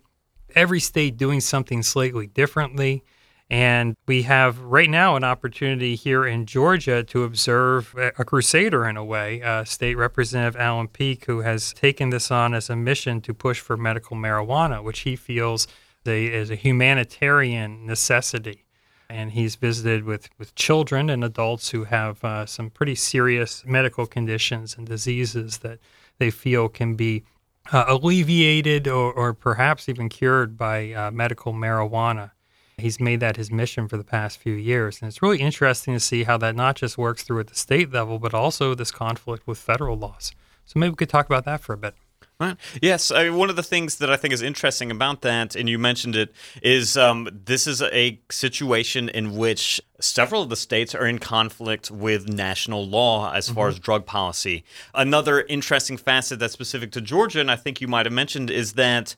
Every 0.54 0.80
state 0.80 1.18
doing 1.18 1.42
something 1.42 1.84
slightly 1.84 2.28
differently. 2.28 3.04
And 3.50 3.96
we 4.08 4.24
have 4.24 4.60
right 4.60 4.90
now 4.90 5.16
an 5.16 5.24
opportunity 5.24 5.96
here 5.96 6.26
in 6.26 6.48
Georgia 6.48 7.04
to 7.04 7.24
observe 7.24 7.94
a 7.96 8.26
crusader 8.26 8.88
in 8.88 8.98
a 8.98 9.06
way, 9.06 9.42
uh, 9.44 9.64
State 9.66 9.96
Representative 9.96 10.60
Allen 10.60 10.88
Peake, 10.88 11.26
who 11.26 11.42
has 11.42 11.72
taken 11.74 12.10
this 12.10 12.32
on 12.32 12.56
as 12.56 12.72
a 12.72 12.76
mission 12.76 13.22
to 13.22 13.36
push 13.36 13.60
for 13.60 13.78
medical 13.78 14.18
marijuana, 14.18 14.84
which 14.84 15.02
he 15.02 15.16
feels 15.16 15.68
is 16.06 16.50
a 16.50 16.56
humanitarian 16.56 17.86
necessity. 17.86 18.66
And 19.10 19.32
he's 19.32 19.56
visited 19.56 20.04
with, 20.06 20.30
with 20.40 20.56
children 20.56 21.12
and 21.12 21.24
adults 21.24 21.70
who 21.70 21.84
have 21.84 22.24
uh, 22.24 22.48
some 22.48 22.72
pretty 22.72 22.96
serious 22.96 23.64
medical 23.64 24.08
conditions 24.08 24.76
and 24.76 24.88
diseases 24.88 25.60
that 25.60 25.78
they 26.18 26.32
feel 26.32 26.68
can 26.68 26.96
be 26.96 27.24
uh, 27.72 27.86
alleviated 27.88 28.88
or, 28.88 29.14
or 29.14 29.34
perhaps 29.34 29.88
even 29.88 30.10
cured 30.10 30.58
by 30.58 30.92
uh, 30.94 31.12
medical 31.12 31.54
marijuana. 31.54 32.32
He's 32.78 33.00
made 33.00 33.22
that 33.22 33.38
his 33.38 33.52
mission 33.52 33.88
for 33.88 33.98
the 33.98 34.04
past 34.04 34.38
few 34.38 34.54
years. 34.54 35.02
And 35.02 35.08
it's 35.08 35.22
really 35.22 35.40
interesting 35.40 35.94
to 35.94 36.00
see 36.00 36.24
how 36.24 36.38
that 36.38 36.56
not 36.56 36.76
just 36.76 36.98
works 36.98 37.24
through 37.24 37.40
at 37.40 37.48
the 37.48 37.56
state 37.56 37.92
level, 37.92 38.20
but 38.20 38.34
also 38.34 38.76
this 38.76 38.92
conflict 38.92 39.48
with 39.48 39.58
federal 39.58 39.98
laws. 39.98 40.34
So 40.66 40.80
maybe 40.80 40.92
we 40.92 40.96
could 40.96 41.10
talk 41.10 41.26
about 41.26 41.46
that 41.46 41.62
for 41.62 41.74
a 41.74 41.78
bit. 41.78 41.96
Right. 42.38 42.58
Yes. 42.82 43.12
I 43.12 43.24
mean, 43.24 43.38
one 43.38 43.50
of 43.50 43.56
the 43.56 43.64
things 43.64 43.96
that 44.00 44.10
I 44.10 44.18
think 44.18 44.34
is 44.34 44.42
interesting 44.42 44.92
about 44.92 45.22
that, 45.22 45.56
and 45.56 45.70
you 45.70 45.80
mentioned 45.80 46.18
it, 46.18 46.34
is 46.62 46.98
um, 46.98 47.30
this 47.32 47.66
is 47.66 47.82
a 47.82 48.20
situation 48.30 49.08
in 49.08 49.38
which 49.38 49.80
several 50.02 50.42
of 50.42 50.50
the 50.50 50.58
states 50.58 50.94
are 50.94 51.06
in 51.06 51.20
conflict 51.20 51.90
with 51.90 52.28
national 52.28 52.86
law 52.86 53.32
as 53.32 53.48
far 53.48 53.70
mm-hmm. 53.70 53.76
as 53.76 53.80
drug 53.80 54.06
policy. 54.06 54.66
Another 54.94 55.44
interesting 55.44 55.96
facet 55.96 56.40
that's 56.40 56.52
specific 56.52 56.92
to 56.92 57.00
Georgia, 57.00 57.40
and 57.40 57.50
I 57.50 57.56
think 57.56 57.80
you 57.80 57.88
might 57.88 58.06
have 58.06 58.12
mentioned, 58.12 58.52
is 58.52 58.74
that 58.74 59.16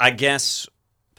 I 0.00 0.10
guess 0.10 0.66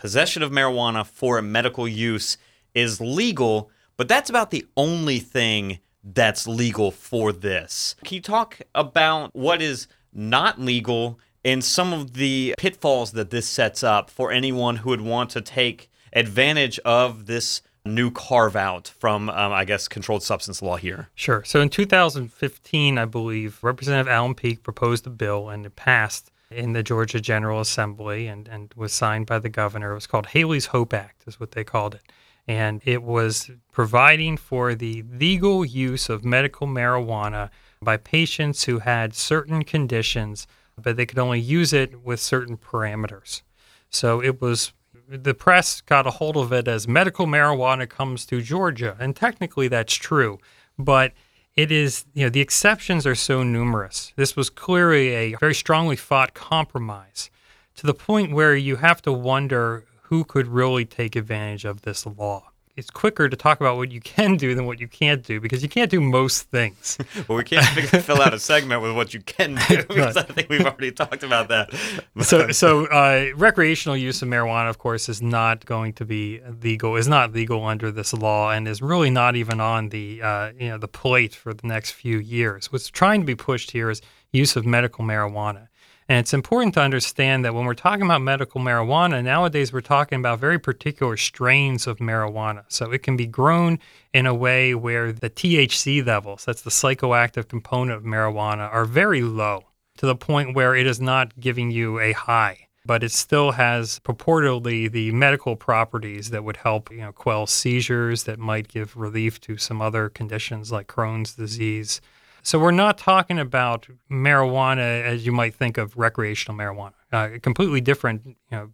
possession 0.05 0.43
of 0.43 0.51
marijuana 0.51 1.03
for 1.03 1.41
medical 1.41 1.87
use 1.87 2.37
is 2.75 3.01
legal, 3.01 3.71
but 3.97 4.07
that's 4.07 4.29
about 4.29 4.51
the 4.51 4.63
only 4.77 5.17
thing 5.17 5.79
that's 6.03 6.45
legal 6.45 6.91
for 6.91 7.31
this. 7.31 7.95
Can 8.05 8.13
you 8.13 8.21
talk 8.21 8.61
about 8.75 9.33
what 9.33 9.63
is 9.63 9.87
not 10.13 10.61
legal 10.61 11.19
and 11.43 11.63
some 11.63 11.91
of 11.91 12.13
the 12.13 12.53
pitfalls 12.55 13.13
that 13.13 13.31
this 13.31 13.47
sets 13.47 13.81
up 13.81 14.11
for 14.11 14.31
anyone 14.31 14.75
who 14.75 14.91
would 14.91 15.01
want 15.01 15.31
to 15.31 15.41
take 15.41 15.89
advantage 16.13 16.77
of 16.85 17.25
this 17.25 17.63
new 17.83 18.11
carve 18.11 18.55
out 18.55 18.87
from, 18.87 19.31
um, 19.31 19.51
I 19.51 19.65
guess, 19.65 19.87
controlled 19.87 20.21
substance 20.21 20.61
law 20.61 20.75
here? 20.75 21.09
Sure. 21.15 21.43
So 21.43 21.61
in 21.61 21.69
2015, 21.69 22.99
I 22.99 23.05
believe, 23.05 23.57
Representative 23.63 24.07
Allen 24.07 24.35
Peake 24.35 24.61
proposed 24.61 25.07
a 25.07 25.09
bill 25.09 25.49
and 25.49 25.65
it 25.65 25.75
passed 25.75 26.29
in 26.51 26.73
the 26.73 26.83
Georgia 26.83 27.19
General 27.19 27.59
Assembly 27.59 28.27
and, 28.27 28.47
and 28.47 28.73
was 28.75 28.93
signed 28.93 29.25
by 29.25 29.39
the 29.39 29.49
governor. 29.49 29.91
It 29.91 29.95
was 29.95 30.07
called 30.07 30.27
Haleigh's 30.27 30.67
Hope 30.67 30.93
Act, 30.93 31.23
is 31.27 31.39
what 31.39 31.51
they 31.51 31.63
called 31.63 31.95
it. 31.95 32.03
And 32.47 32.81
it 32.85 33.01
was 33.01 33.49
providing 33.71 34.37
for 34.37 34.75
the 34.75 35.03
legal 35.11 35.65
use 35.65 36.09
of 36.09 36.23
medical 36.23 36.67
marijuana 36.67 37.49
by 37.81 37.97
patients 37.97 38.65
who 38.65 38.79
had 38.79 39.15
certain 39.15 39.63
conditions 39.63 40.47
but 40.81 40.97
they 40.97 41.05
could 41.05 41.19
only 41.19 41.39
use 41.39 41.73
it 41.73 42.03
with 42.03 42.19
certain 42.19 42.57
parameters. 42.57 43.41
So 43.89 44.21
it 44.21 44.41
was 44.41 44.73
the 45.07 45.33
press 45.33 45.81
got 45.81 46.07
a 46.07 46.11
hold 46.11 46.35
of 46.35 46.51
it 46.51 46.67
as 46.67 46.87
medical 46.87 47.27
marijuana 47.27 47.87
comes 47.87 48.25
to 48.27 48.41
Georgia, 48.41 48.97
and 48.99 49.15
technically 49.15 49.67
that's 49.67 49.93
true, 49.93 50.39
but 50.77 51.13
it 51.55 51.71
is 51.71 52.05
you 52.13 52.25
know 52.25 52.29
the 52.29 52.41
exceptions 52.41 53.05
are 53.07 53.15
so 53.15 53.43
numerous. 53.43 54.13
This 54.15 54.35
was 54.35 54.49
clearly 54.49 55.09
a 55.09 55.35
very 55.35 55.55
strongly 55.55 55.95
fought 55.95 56.33
compromise 56.33 57.29
to 57.75 57.87
the 57.87 57.93
point 57.93 58.33
where 58.33 58.55
you 58.55 58.77
have 58.77 59.01
to 59.03 59.11
wonder 59.11 59.85
who 60.03 60.23
could 60.23 60.47
really 60.47 60.85
take 60.85 61.15
advantage 61.15 61.65
of 61.65 61.81
this 61.81 62.05
law 62.05 62.51
it's 62.77 62.89
quicker 62.89 63.29
to 63.29 63.37
talk 63.37 63.61
about 63.61 63.77
what 63.77 63.91
you 63.91 64.01
can 64.01 64.35
do 64.35 64.53
than 64.53 64.65
what 64.65 64.79
you 64.79 64.87
can't 64.87 65.23
do 65.23 65.39
because 65.39 65.63
you 65.63 65.69
can't 65.69 65.89
do 65.89 66.01
most 66.01 66.49
things. 66.49 66.97
well, 67.27 67.37
we 67.37 67.43
can't 67.43 67.65
fill 68.03 68.21
out 68.21 68.33
a 68.33 68.39
segment 68.39 68.81
with 68.81 68.93
what 68.95 69.13
you 69.13 69.21
can 69.21 69.55
do 69.69 69.83
because. 69.87 70.17
I 70.17 70.23
think 70.23 70.49
we've 70.49 70.65
already 70.65 70.91
talked 70.91 71.23
about 71.23 71.47
that. 71.49 71.73
so, 72.21 72.51
so 72.51 72.85
uh, 72.87 73.27
recreational 73.35 73.95
use 73.95 74.21
of 74.21 74.27
marijuana, 74.27 74.69
of 74.69 74.77
course, 74.77 75.07
is 75.07 75.21
not 75.21 75.65
going 75.65 75.93
to 75.93 76.05
be 76.05 76.41
legal. 76.61 76.95
Is 76.95 77.07
not 77.07 77.33
legal 77.33 77.63
under 77.65 77.91
this 77.91 78.13
law, 78.13 78.51
and 78.51 78.67
is 78.67 78.81
really 78.81 79.09
not 79.09 79.35
even 79.35 79.59
on 79.61 79.89
the 79.89 80.21
uh, 80.21 80.51
you 80.59 80.69
know 80.69 80.77
the 80.77 80.87
plate 80.87 81.33
for 81.33 81.53
the 81.53 81.67
next 81.67 81.91
few 81.91 82.17
years. 82.19 82.71
What's 82.71 82.89
trying 82.89 83.21
to 83.21 83.25
be 83.25 83.35
pushed 83.35 83.71
here 83.71 83.89
is 83.89 84.01
use 84.31 84.55
of 84.55 84.65
medical 84.65 85.05
marijuana. 85.05 85.67
And 86.07 86.19
it's 86.19 86.35
important 86.35 86.75
to 86.75 86.81
understand 86.81 87.43
that 87.43 87.55
when 87.55 87.65
we're 87.65 87.73
talking 87.73 88.05
about 88.05 88.21
medical 88.21 88.61
marijuana, 88.61 89.23
nowadays 89.23 89.73
we're 89.73 89.81
talking 89.81 90.19
about 90.19 90.39
very 90.39 90.59
particular 90.59 91.17
strains 91.17 91.87
of 91.87 91.97
marijuana. 91.97 92.63
So 92.67 92.91
it 92.91 93.01
can 93.01 93.17
be 93.17 93.25
grown 93.25 93.79
in 94.13 94.27
a 94.27 94.33
way 94.33 94.75
where 94.75 95.11
the 95.11 95.31
THC 95.31 96.05
levels, 96.05 96.45
that's 96.45 96.61
the 96.61 96.69
psychoactive 96.69 97.47
component 97.47 97.97
of 97.97 98.03
marijuana, 98.03 98.71
are 98.71 98.85
very 98.85 99.23
low 99.23 99.63
to 99.97 100.05
the 100.05 100.15
point 100.15 100.55
where 100.55 100.75
it 100.75 100.85
is 100.85 101.01
not 101.01 101.39
giving 101.39 101.71
you 101.71 101.99
a 101.99 102.11
high. 102.11 102.67
But 102.85 103.03
it 103.03 103.11
still 103.11 103.53
has 103.53 103.99
purportedly 104.01 104.91
the 104.91 105.11
medical 105.11 105.55
properties 105.55 106.29
that 106.29 106.43
would 106.43 106.57
help, 106.57 106.91
you 106.91 106.99
know, 106.99 107.13
quell 107.13 107.47
seizures, 107.47 108.25
that 108.25 108.37
might 108.37 108.67
give 108.67 108.95
relief 108.95 109.41
to 109.41 109.57
some 109.57 109.81
other 109.81 110.09
conditions 110.09 110.71
like 110.71 110.85
Crohn's 110.85 111.33
disease, 111.33 111.99
so 112.45 112.59
we're 112.59 112.69
not 112.69 112.99
talking 112.99 113.39
about 113.39 113.87
marijuana 114.09 115.03
as 115.03 115.25
you 115.25 115.31
might 115.31 115.55
think 115.55 115.79
of 115.79 115.97
recreational 115.97 116.55
marijuana, 116.55 116.93
uh, 117.11 117.29
a 117.33 117.39
completely 117.39 117.81
different 117.81 118.23
you 118.25 118.35
know, 118.51 118.71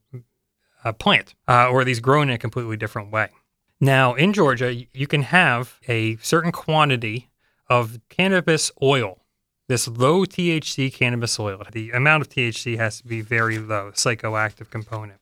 uh, 0.84 0.92
plant, 0.92 1.36
uh, 1.48 1.70
or 1.70 1.82
least 1.86 2.02
grown 2.02 2.30
in 2.30 2.36
a 2.36 2.38
completely 2.38 2.76
different 2.76 3.12
way. 3.12 3.30
Now, 3.80 4.14
in 4.14 4.34
Georgia, 4.34 4.74
you 4.74 5.08
can 5.08 5.24
have 5.24 5.80
a 5.88 6.18
certain 6.18 6.52
quantity 6.52 7.30
of 7.70 8.00
cannabis 8.10 8.74
oil, 8.82 9.22
this 9.70 9.88
low 9.88 10.26
THC 10.26 10.94
cannabis 10.94 11.40
oil. 11.40 11.64
The 11.72 11.92
amount 11.92 12.22
of 12.22 12.30
THC 12.30 12.78
has 12.78 12.98
to 12.98 13.08
be 13.08 13.22
very 13.22 13.58
low, 13.58 13.92
psychoactive 13.92 14.70
component. 14.70 15.22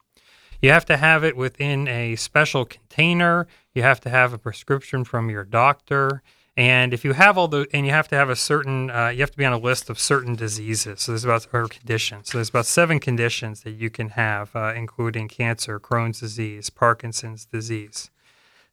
You 0.59 0.71
have 0.71 0.85
to 0.85 0.97
have 0.97 1.23
it 1.23 1.37
within 1.37 1.87
a 1.87 2.15
special 2.15 2.65
container. 2.65 3.47
You 3.73 3.83
have 3.83 4.01
to 4.01 4.09
have 4.09 4.33
a 4.33 4.39
prescription 4.39 5.03
from 5.03 5.29
your 5.29 5.43
doctor. 5.43 6.23
And 6.59 6.93
if 6.93 7.05
you 7.05 7.13
have 7.13 7.37
all 7.37 7.47
the, 7.47 7.65
and 7.71 7.85
you 7.85 7.93
have 7.93 8.09
to 8.09 8.17
have 8.17 8.29
a 8.29 8.35
certain, 8.35 8.91
uh, 8.91 9.07
you 9.07 9.21
have 9.21 9.31
to 9.31 9.37
be 9.37 9.45
on 9.45 9.53
a 9.53 9.57
list 9.57 9.89
of 9.89 9.97
certain 9.97 10.35
diseases. 10.35 10.99
So 10.99 11.13
there's 11.13 11.23
about, 11.23 11.47
or 11.53 11.69
conditions. 11.69 12.27
So 12.27 12.37
there's 12.37 12.49
about 12.49 12.65
seven 12.65 12.99
conditions 12.99 13.63
that 13.63 13.71
you 13.71 13.89
can 13.89 14.09
have, 14.09 14.53
uh, 14.53 14.73
including 14.75 15.29
cancer, 15.29 15.79
Crohn's 15.79 16.19
disease, 16.19 16.69
Parkinson's 16.69 17.45
disease. 17.45 18.11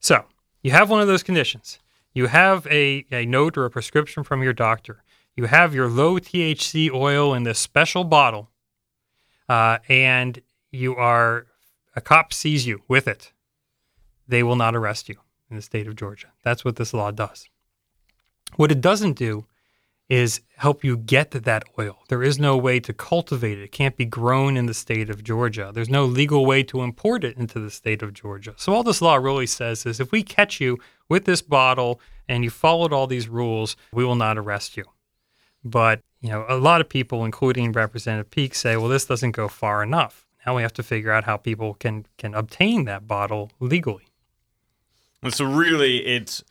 So 0.01 0.25
you 0.61 0.71
have 0.71 0.89
one 0.89 0.99
of 0.99 1.07
those 1.07 1.23
conditions. 1.23 1.79
You 2.11 2.27
have 2.27 2.67
a, 2.67 3.05
a 3.09 3.25
note 3.25 3.57
or 3.57 3.63
a 3.63 3.69
prescription 3.69 4.25
from 4.25 4.43
your 4.43 4.51
doctor. 4.51 5.01
You 5.37 5.45
have 5.45 5.73
your 5.73 5.87
low 5.87 6.19
THC 6.19 6.91
oil 6.91 7.33
in 7.33 7.43
this 7.43 7.57
special 7.57 8.03
bottle, 8.03 8.49
uh, 9.47 9.77
and 9.87 10.41
you 10.71 10.93
are, 10.97 11.45
a 11.95 12.01
cop 12.01 12.33
sees 12.33 12.67
you 12.67 12.81
with 12.89 13.07
it. 13.07 13.31
They 14.27 14.43
will 14.43 14.57
not 14.57 14.75
arrest 14.75 15.07
you 15.07 15.15
in 15.49 15.55
the 15.55 15.61
state 15.61 15.87
of 15.87 15.95
Georgia. 15.95 16.33
That's 16.43 16.65
what 16.65 16.75
this 16.75 16.93
law 16.93 17.11
does. 17.11 17.47
What 18.55 18.71
it 18.71 18.81
doesn't 18.81 19.13
do 19.13 19.45
is 20.09 20.39
help 20.55 20.83
you 20.83 20.95
get 20.95 21.31
that 21.31 21.63
oil. 21.77 21.97
There 22.07 22.23
is 22.23 22.39
no 22.39 22.55
way 22.55 22.79
to 22.79 22.93
cultivate 22.93 23.57
it. 23.57 23.63
It 23.63 23.71
can't 23.71 23.97
be 23.97 24.05
grown 24.05 24.55
in 24.55 24.65
the 24.65 24.73
state 24.73 25.09
of 25.09 25.23
Georgia. 25.23 25.71
There's 25.73 25.89
no 25.89 26.05
legal 26.05 26.45
way 26.45 26.63
to 26.63 26.81
import 26.81 27.23
it 27.23 27.37
into 27.37 27.59
the 27.59 27.69
state 27.69 28.01
of 28.01 28.13
Georgia. 28.13 28.53
So 28.55 28.73
all 28.73 28.83
this 28.83 29.01
law 29.01 29.15
really 29.15 29.47
says 29.47 29.85
is 29.85 29.99
if 29.99 30.11
we 30.11 30.23
catch 30.23 30.61
you 30.61 30.77
with 31.09 31.25
this 31.25 31.41
bottle 31.41 31.99
and 32.27 32.43
you 32.43 32.49
followed 32.49 32.93
all 32.93 33.07
these 33.07 33.27
rules, 33.27 33.75
we 33.91 34.05
will 34.05 34.15
not 34.15 34.37
arrest 34.37 34.77
you. 34.77 34.85
But, 35.63 36.01
you 36.21 36.29
know, 36.29 36.45
a 36.47 36.57
lot 36.57 36.79
of 36.79 36.87
people 36.87 37.25
including 37.25 37.73
Representative 37.73 38.31
Peake 38.31 38.55
say, 38.55 38.77
well 38.77 38.87
this 38.87 39.05
doesn't 39.05 39.31
go 39.31 39.49
far 39.49 39.83
enough. 39.83 40.25
Now 40.45 40.55
we 40.55 40.61
have 40.61 40.73
to 40.73 40.83
figure 40.83 41.11
out 41.11 41.25
how 41.25 41.35
people 41.35 41.73
can 41.73 42.05
can 42.17 42.33
obtain 42.33 42.85
that 42.85 43.07
bottle 43.07 43.51
legally. 43.59 44.07
And 45.21 45.33
So 45.33 45.43
really 45.43 46.05
it's 46.05 46.45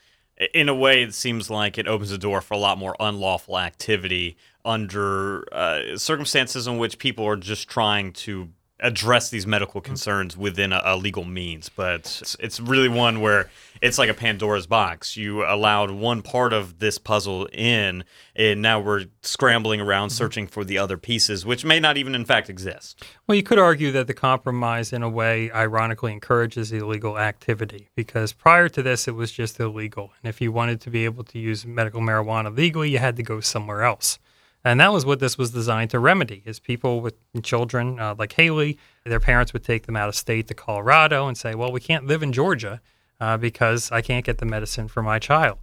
in 0.52 0.68
a 0.68 0.74
way, 0.74 1.02
it 1.02 1.14
seems 1.14 1.48
like 1.48 1.78
it 1.78 1.88
opens 1.88 2.10
the 2.10 2.18
door 2.18 2.40
for 2.40 2.54
a 2.54 2.58
lot 2.58 2.78
more 2.78 2.94
unlawful 3.00 3.58
activity 3.58 4.36
under 4.64 5.46
uh, 5.52 5.96
circumstances 5.96 6.66
in 6.66 6.78
which 6.78 6.98
people 6.98 7.26
are 7.26 7.36
just 7.36 7.68
trying 7.68 8.12
to 8.12 8.48
address 8.80 9.30
these 9.30 9.46
medical 9.46 9.80
concerns 9.80 10.36
within 10.36 10.72
a, 10.72 10.82
a 10.84 10.96
legal 10.96 11.24
means. 11.24 11.68
But 11.68 12.20
it's, 12.20 12.36
it's, 12.40 12.60
really 12.60 12.88
one 12.88 13.20
where 13.20 13.48
it's 13.80 13.98
like 13.98 14.10
a 14.10 14.14
Pandora's 14.14 14.66
box. 14.66 15.16
You 15.16 15.44
allowed 15.44 15.90
one 15.90 16.20
part 16.20 16.52
of 16.52 16.78
this 16.78 16.98
puzzle 16.98 17.46
in, 17.52 18.04
and 18.34 18.60
now 18.60 18.80
we're 18.80 19.06
scrambling 19.22 19.80
around 19.80 20.08
mm-hmm. 20.08 20.16
searching 20.16 20.46
for 20.46 20.64
the 20.64 20.76
other 20.78 20.98
pieces, 20.98 21.46
which 21.46 21.64
may 21.64 21.80
not 21.80 21.96
even, 21.96 22.14
in 22.14 22.24
fact, 22.24 22.50
exist. 22.50 23.02
Well, 23.26 23.36
you 23.36 23.42
could 23.42 23.58
argue 23.58 23.92
that 23.92 24.08
the 24.08 24.14
compromise, 24.14 24.92
in 24.92 25.02
a 25.02 25.08
way, 25.08 25.50
ironically 25.52 26.12
encourages 26.12 26.70
illegal 26.72 27.18
activity 27.18 27.88
because 27.94 28.32
prior 28.32 28.68
to 28.68 28.82
this, 28.82 29.08
it 29.08 29.14
was 29.14 29.32
just 29.32 29.58
illegal. 29.58 30.12
And 30.22 30.28
if 30.28 30.40
you 30.40 30.52
wanted 30.52 30.80
to 30.82 30.90
be 30.90 31.04
able 31.04 31.24
to 31.24 31.38
use 31.38 31.64
medical 31.64 32.00
marijuana 32.00 32.54
legally, 32.54 32.90
you 32.90 32.98
had 32.98 33.16
to 33.16 33.22
go 33.22 33.40
somewhere 33.40 33.82
else. 33.82 34.18
And 34.66 34.80
that 34.80 34.92
was 34.92 35.06
what 35.06 35.20
this 35.20 35.38
was 35.38 35.52
designed 35.52 35.90
to 35.90 36.00
remedy 36.00 36.42
is 36.44 36.58
people 36.58 37.00
with 37.00 37.14
children 37.44 38.00
uh, 38.00 38.16
like 38.18 38.32
Haleigh, 38.32 38.76
their 39.04 39.20
parents 39.20 39.52
would 39.52 39.62
take 39.62 39.86
them 39.86 39.94
out 39.94 40.08
of 40.08 40.16
state 40.16 40.48
to 40.48 40.54
Colorado 40.54 41.28
and 41.28 41.38
say, 41.38 41.54
well, 41.54 41.70
we 41.70 41.78
can't 41.78 42.08
live 42.08 42.20
in 42.20 42.32
Georgia 42.32 42.80
uh, 43.20 43.36
because 43.36 43.92
I 43.92 44.02
can't 44.02 44.24
get 44.24 44.38
the 44.38 44.44
medicine 44.44 44.88
for 44.88 45.04
my 45.04 45.20
child. 45.20 45.58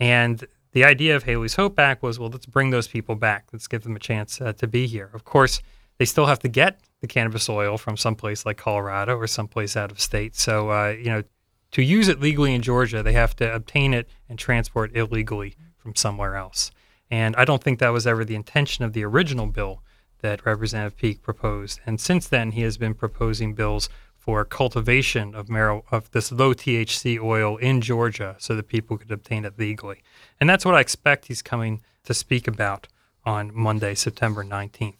And 0.00 0.44
the 0.72 0.82
idea 0.82 1.14
of 1.14 1.22
Haleigh's 1.22 1.54
Hope 1.54 1.78
Act 1.78 2.02
was, 2.02 2.18
well, 2.18 2.28
let's 2.28 2.44
bring 2.44 2.70
those 2.70 2.88
people 2.88 3.14
back. 3.14 3.46
Let's 3.52 3.68
give 3.68 3.84
them 3.84 3.94
a 3.94 4.00
chance 4.00 4.40
uh, 4.40 4.52
to 4.54 4.66
be 4.66 4.88
here. 4.88 5.10
Of 5.14 5.22
course, 5.22 5.62
they 5.98 6.04
still 6.04 6.26
have 6.26 6.40
to 6.40 6.48
get 6.48 6.80
the 7.02 7.06
cannabis 7.06 7.48
oil 7.48 7.78
from 7.78 7.96
someplace 7.96 8.44
like 8.44 8.56
Colorado 8.56 9.16
or 9.16 9.28
someplace 9.28 9.76
out 9.76 9.92
of 9.92 10.00
state. 10.00 10.34
So, 10.34 10.70
uh, 10.70 10.88
you 10.88 11.04
know, 11.04 11.22
to 11.70 11.82
use 11.84 12.08
it 12.08 12.18
legally 12.18 12.52
in 12.52 12.62
Georgia, 12.62 13.00
they 13.00 13.12
have 13.12 13.36
to 13.36 13.54
obtain 13.54 13.94
it 13.94 14.08
and 14.28 14.40
transport 14.40 14.96
illegally 14.96 15.54
from 15.78 15.94
somewhere 15.94 16.34
else. 16.34 16.72
And 17.10 17.36
I 17.36 17.44
don't 17.44 17.62
think 17.62 17.78
that 17.78 17.90
was 17.90 18.06
ever 18.06 18.24
the 18.24 18.34
intention 18.34 18.84
of 18.84 18.92
the 18.92 19.04
original 19.04 19.46
bill 19.46 19.82
that 20.20 20.46
Representative 20.46 20.96
Peake 20.96 21.22
proposed. 21.22 21.80
And 21.84 22.00
since 22.00 22.28
then, 22.28 22.52
he 22.52 22.62
has 22.62 22.78
been 22.78 22.94
proposing 22.94 23.54
bills 23.54 23.88
for 24.16 24.42
cultivation 24.44 25.34
of 25.34 25.50
mar- 25.50 25.82
of 25.90 26.10
this 26.12 26.32
low 26.32 26.54
THC 26.54 27.22
oil 27.22 27.58
in 27.58 27.82
Georgia 27.82 28.36
so 28.38 28.56
that 28.56 28.68
people 28.68 28.96
could 28.96 29.12
obtain 29.12 29.44
it 29.44 29.58
legally. 29.58 30.02
And 30.40 30.48
that's 30.48 30.64
what 30.64 30.74
I 30.74 30.80
expect 30.80 31.26
he's 31.26 31.42
coming 31.42 31.82
to 32.04 32.14
speak 32.14 32.48
about 32.48 32.88
on 33.26 33.54
Monday, 33.54 33.94
September 33.94 34.42
19th. 34.42 34.94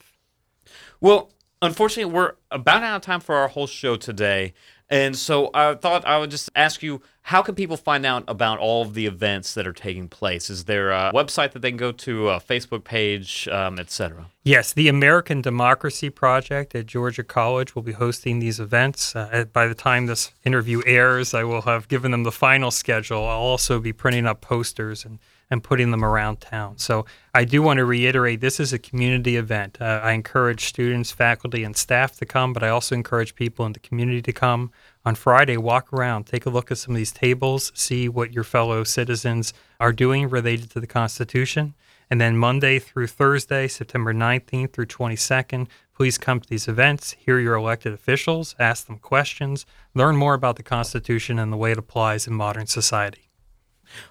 Well, 1.00 1.30
unfortunately, 1.62 2.12
we're 2.12 2.34
about 2.50 2.82
out 2.82 2.96
of 2.96 3.02
time 3.02 3.20
for 3.20 3.34
our 3.34 3.48
whole 3.48 3.66
show 3.66 3.96
today. 3.96 4.52
And 4.94 5.16
so 5.18 5.50
I 5.52 5.74
thought 5.74 6.06
I 6.06 6.18
would 6.18 6.30
just 6.30 6.48
ask 6.54 6.80
you 6.80 7.02
how 7.22 7.42
can 7.42 7.56
people 7.56 7.76
find 7.76 8.06
out 8.06 8.22
about 8.28 8.60
all 8.60 8.82
of 8.82 8.94
the 8.94 9.06
events 9.06 9.54
that 9.54 9.66
are 9.66 9.72
taking 9.72 10.08
place? 10.08 10.48
Is 10.48 10.66
there 10.66 10.92
a 10.92 11.10
website 11.12 11.50
that 11.50 11.62
they 11.62 11.72
can 11.72 11.78
go 11.78 11.90
to, 11.90 12.28
a 12.28 12.38
Facebook 12.38 12.84
page, 12.84 13.48
um, 13.48 13.80
etc.? 13.80 14.26
Yes, 14.44 14.72
the 14.72 14.86
American 14.86 15.40
Democracy 15.40 16.10
Project 16.10 16.76
at 16.76 16.86
Georgia 16.86 17.24
College 17.24 17.74
will 17.74 17.82
be 17.82 17.90
hosting 17.90 18.38
these 18.38 18.60
events. 18.60 19.16
Uh, 19.16 19.46
by 19.52 19.66
the 19.66 19.74
time 19.74 20.06
this 20.06 20.30
interview 20.44 20.80
airs, 20.86 21.34
I 21.34 21.42
will 21.42 21.62
have 21.62 21.88
given 21.88 22.12
them 22.12 22.22
the 22.22 22.30
final 22.30 22.70
schedule. 22.70 23.26
I'll 23.26 23.38
also 23.38 23.80
be 23.80 23.92
printing 23.92 24.26
up 24.26 24.42
posters 24.42 25.04
and 25.04 25.18
and 25.50 25.62
putting 25.62 25.90
them 25.90 26.04
around 26.04 26.40
town. 26.40 26.78
So 26.78 27.06
I 27.34 27.44
do 27.44 27.62
want 27.62 27.78
to 27.78 27.84
reiterate 27.84 28.40
this 28.40 28.60
is 28.60 28.72
a 28.72 28.78
community 28.78 29.36
event. 29.36 29.78
Uh, 29.80 30.00
I 30.02 30.12
encourage 30.12 30.64
students, 30.66 31.10
faculty, 31.10 31.64
and 31.64 31.76
staff 31.76 32.16
to 32.18 32.26
come, 32.26 32.52
but 32.52 32.62
I 32.62 32.68
also 32.68 32.94
encourage 32.94 33.34
people 33.34 33.66
in 33.66 33.72
the 33.72 33.80
community 33.80 34.22
to 34.22 34.32
come. 34.32 34.70
On 35.04 35.14
Friday, 35.14 35.56
walk 35.56 35.92
around, 35.92 36.24
take 36.24 36.46
a 36.46 36.50
look 36.50 36.70
at 36.70 36.78
some 36.78 36.94
of 36.94 36.98
these 36.98 37.12
tables, 37.12 37.72
see 37.74 38.08
what 38.08 38.32
your 38.32 38.44
fellow 38.44 38.84
citizens 38.84 39.52
are 39.78 39.92
doing 39.92 40.28
related 40.28 40.70
to 40.70 40.80
the 40.80 40.86
Constitution. 40.86 41.74
And 42.10 42.20
then 42.20 42.36
Monday 42.36 42.78
through 42.78 43.08
Thursday, 43.08 43.66
September 43.68 44.12
19th 44.12 44.72
through 44.72 44.86
22nd, 44.86 45.68
please 45.94 46.18
come 46.18 46.40
to 46.40 46.48
these 46.48 46.68
events, 46.68 47.12
hear 47.12 47.38
your 47.38 47.54
elected 47.54 47.92
officials, 47.92 48.54
ask 48.58 48.86
them 48.86 48.98
questions, 48.98 49.64
learn 49.94 50.16
more 50.16 50.34
about 50.34 50.56
the 50.56 50.62
Constitution 50.62 51.38
and 51.38 51.52
the 51.52 51.56
way 51.56 51.72
it 51.72 51.78
applies 51.78 52.26
in 52.26 52.34
modern 52.34 52.66
society. 52.66 53.30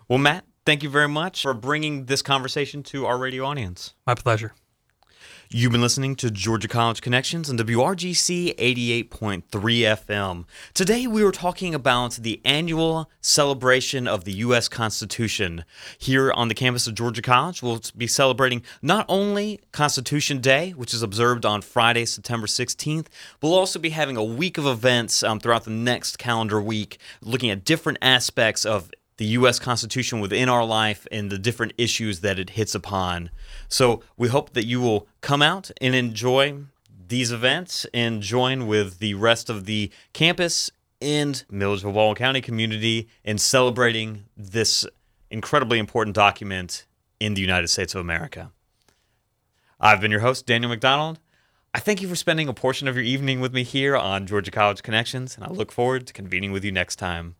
Well, 0.08 0.20
Matt, 0.20 0.46
Thank 0.66 0.82
you 0.82 0.90
very 0.90 1.10
much 1.10 1.42
for 1.42 1.54
bringing 1.54 2.06
this 2.06 2.22
conversation 2.22 2.84
to 2.84 3.06
our 3.06 3.18
radio 3.18 3.44
audience. 3.44 3.96
My 4.08 4.16
pleasure. 4.16 4.54
You've 5.50 5.74
been 5.74 5.82
listening 5.82 6.16
to 6.16 6.32
Georgia 6.32 6.70
College 6.70 7.02
Connections 7.02 7.50
on 7.50 7.58
WRGC 7.58 8.56
88.3 8.56 9.44
FM. 9.52 10.46
Today 10.74 11.06
we 11.06 11.22
were 11.22 11.34
talking 11.34 11.76
about 11.76 12.14
the 12.14 12.42
annual 12.46 13.12
celebration 13.20 14.08
of 14.08 14.24
the 14.24 14.32
U.S. 14.32 14.70
Constitution. 14.70 15.66
Here 15.98 16.32
on 16.32 16.48
the 16.48 16.56
campus 16.56 16.88
of 16.88 16.96
Georgia 16.96 17.22
College, 17.22 17.62
we'll 17.62 17.82
be 17.96 18.08
celebrating 18.08 18.64
not 18.82 19.06
only 19.10 19.60
Constitution 19.74 20.40
Day, 20.40 20.72
which 20.72 20.94
is 20.94 21.04
observed 21.04 21.46
on 21.46 21.62
Friday, 21.62 22.06
September 22.06 22.48
16th, 22.48 23.08
but 23.40 23.50
we'll 23.50 23.60
also 23.60 23.80
be 23.80 23.90
having 23.90 24.16
a 24.16 24.24
week 24.24 24.58
of 24.58 24.66
events 24.66 25.24
um, 25.24 25.42
throughout 25.42 25.66
the 25.66 25.72
next 25.72 26.18
calendar 26.18 26.62
week, 26.62 26.98
looking 27.22 27.50
at 27.50 27.66
different 27.66 28.00
aspects 28.02 28.66
of 28.66 28.90
the 29.18 29.26
U.S. 29.26 29.60
Constitution 29.60 30.20
within 30.20 30.50
our 30.50 30.66
life 30.66 31.08
and 31.12 31.30
the 31.30 31.38
different 31.38 31.74
issues 31.78 32.22
that 32.22 32.40
it 32.40 32.52
hits 32.52 32.74
upon. 32.74 33.30
So 33.68 34.02
we 34.18 34.30
hope 34.30 34.54
that 34.54 34.66
you 34.66 34.82
will 34.82 35.08
come 35.22 35.42
out 35.42 35.72
and 35.80 35.94
enjoy 35.94 36.64
these 37.08 37.32
events 37.32 37.86
and 37.94 38.22
join 38.22 38.68
with 38.68 39.00
the 39.00 39.14
rest 39.14 39.50
of 39.50 39.66
the 39.66 39.92
campus 40.14 40.72
and 41.02 41.44
Milledgeville 41.50 41.92
Baldwin 41.92 42.16
County 42.16 42.42
community 42.42 43.08
in 43.24 43.38
celebrating 43.38 44.26
this 44.38 44.86
incredibly 45.30 45.80
important 45.80 46.16
document 46.16 46.86
in 47.20 47.34
the 47.34 47.42
United 47.42 47.68
States 47.68 47.94
of 47.94 48.02
America. 48.02 48.52
I've 49.80 50.00
been 50.00 50.12
your 50.12 50.22
host, 50.22 50.46
Daniel 50.46 50.70
McDonald. 50.70 51.20
I 51.74 51.80
thank 51.80 52.02
you 52.02 52.08
for 52.08 52.16
spending 52.16 52.48
a 52.48 52.54
portion 52.54 52.88
of 52.88 52.96
your 52.96 53.04
evening 53.04 53.42
with 53.42 53.54
me 53.54 53.64
here 53.64 53.98
on 53.98 54.28
Georgia 54.28 54.52
College 54.52 54.84
Connections, 54.84 55.36
and 55.36 55.44
I 55.44 55.50
look 55.50 55.72
forward 55.72 56.08
to 56.08 56.14
convening 56.14 56.52
with 56.52 56.64
you 56.64 56.72
next 56.72 56.98
time. 56.98 57.36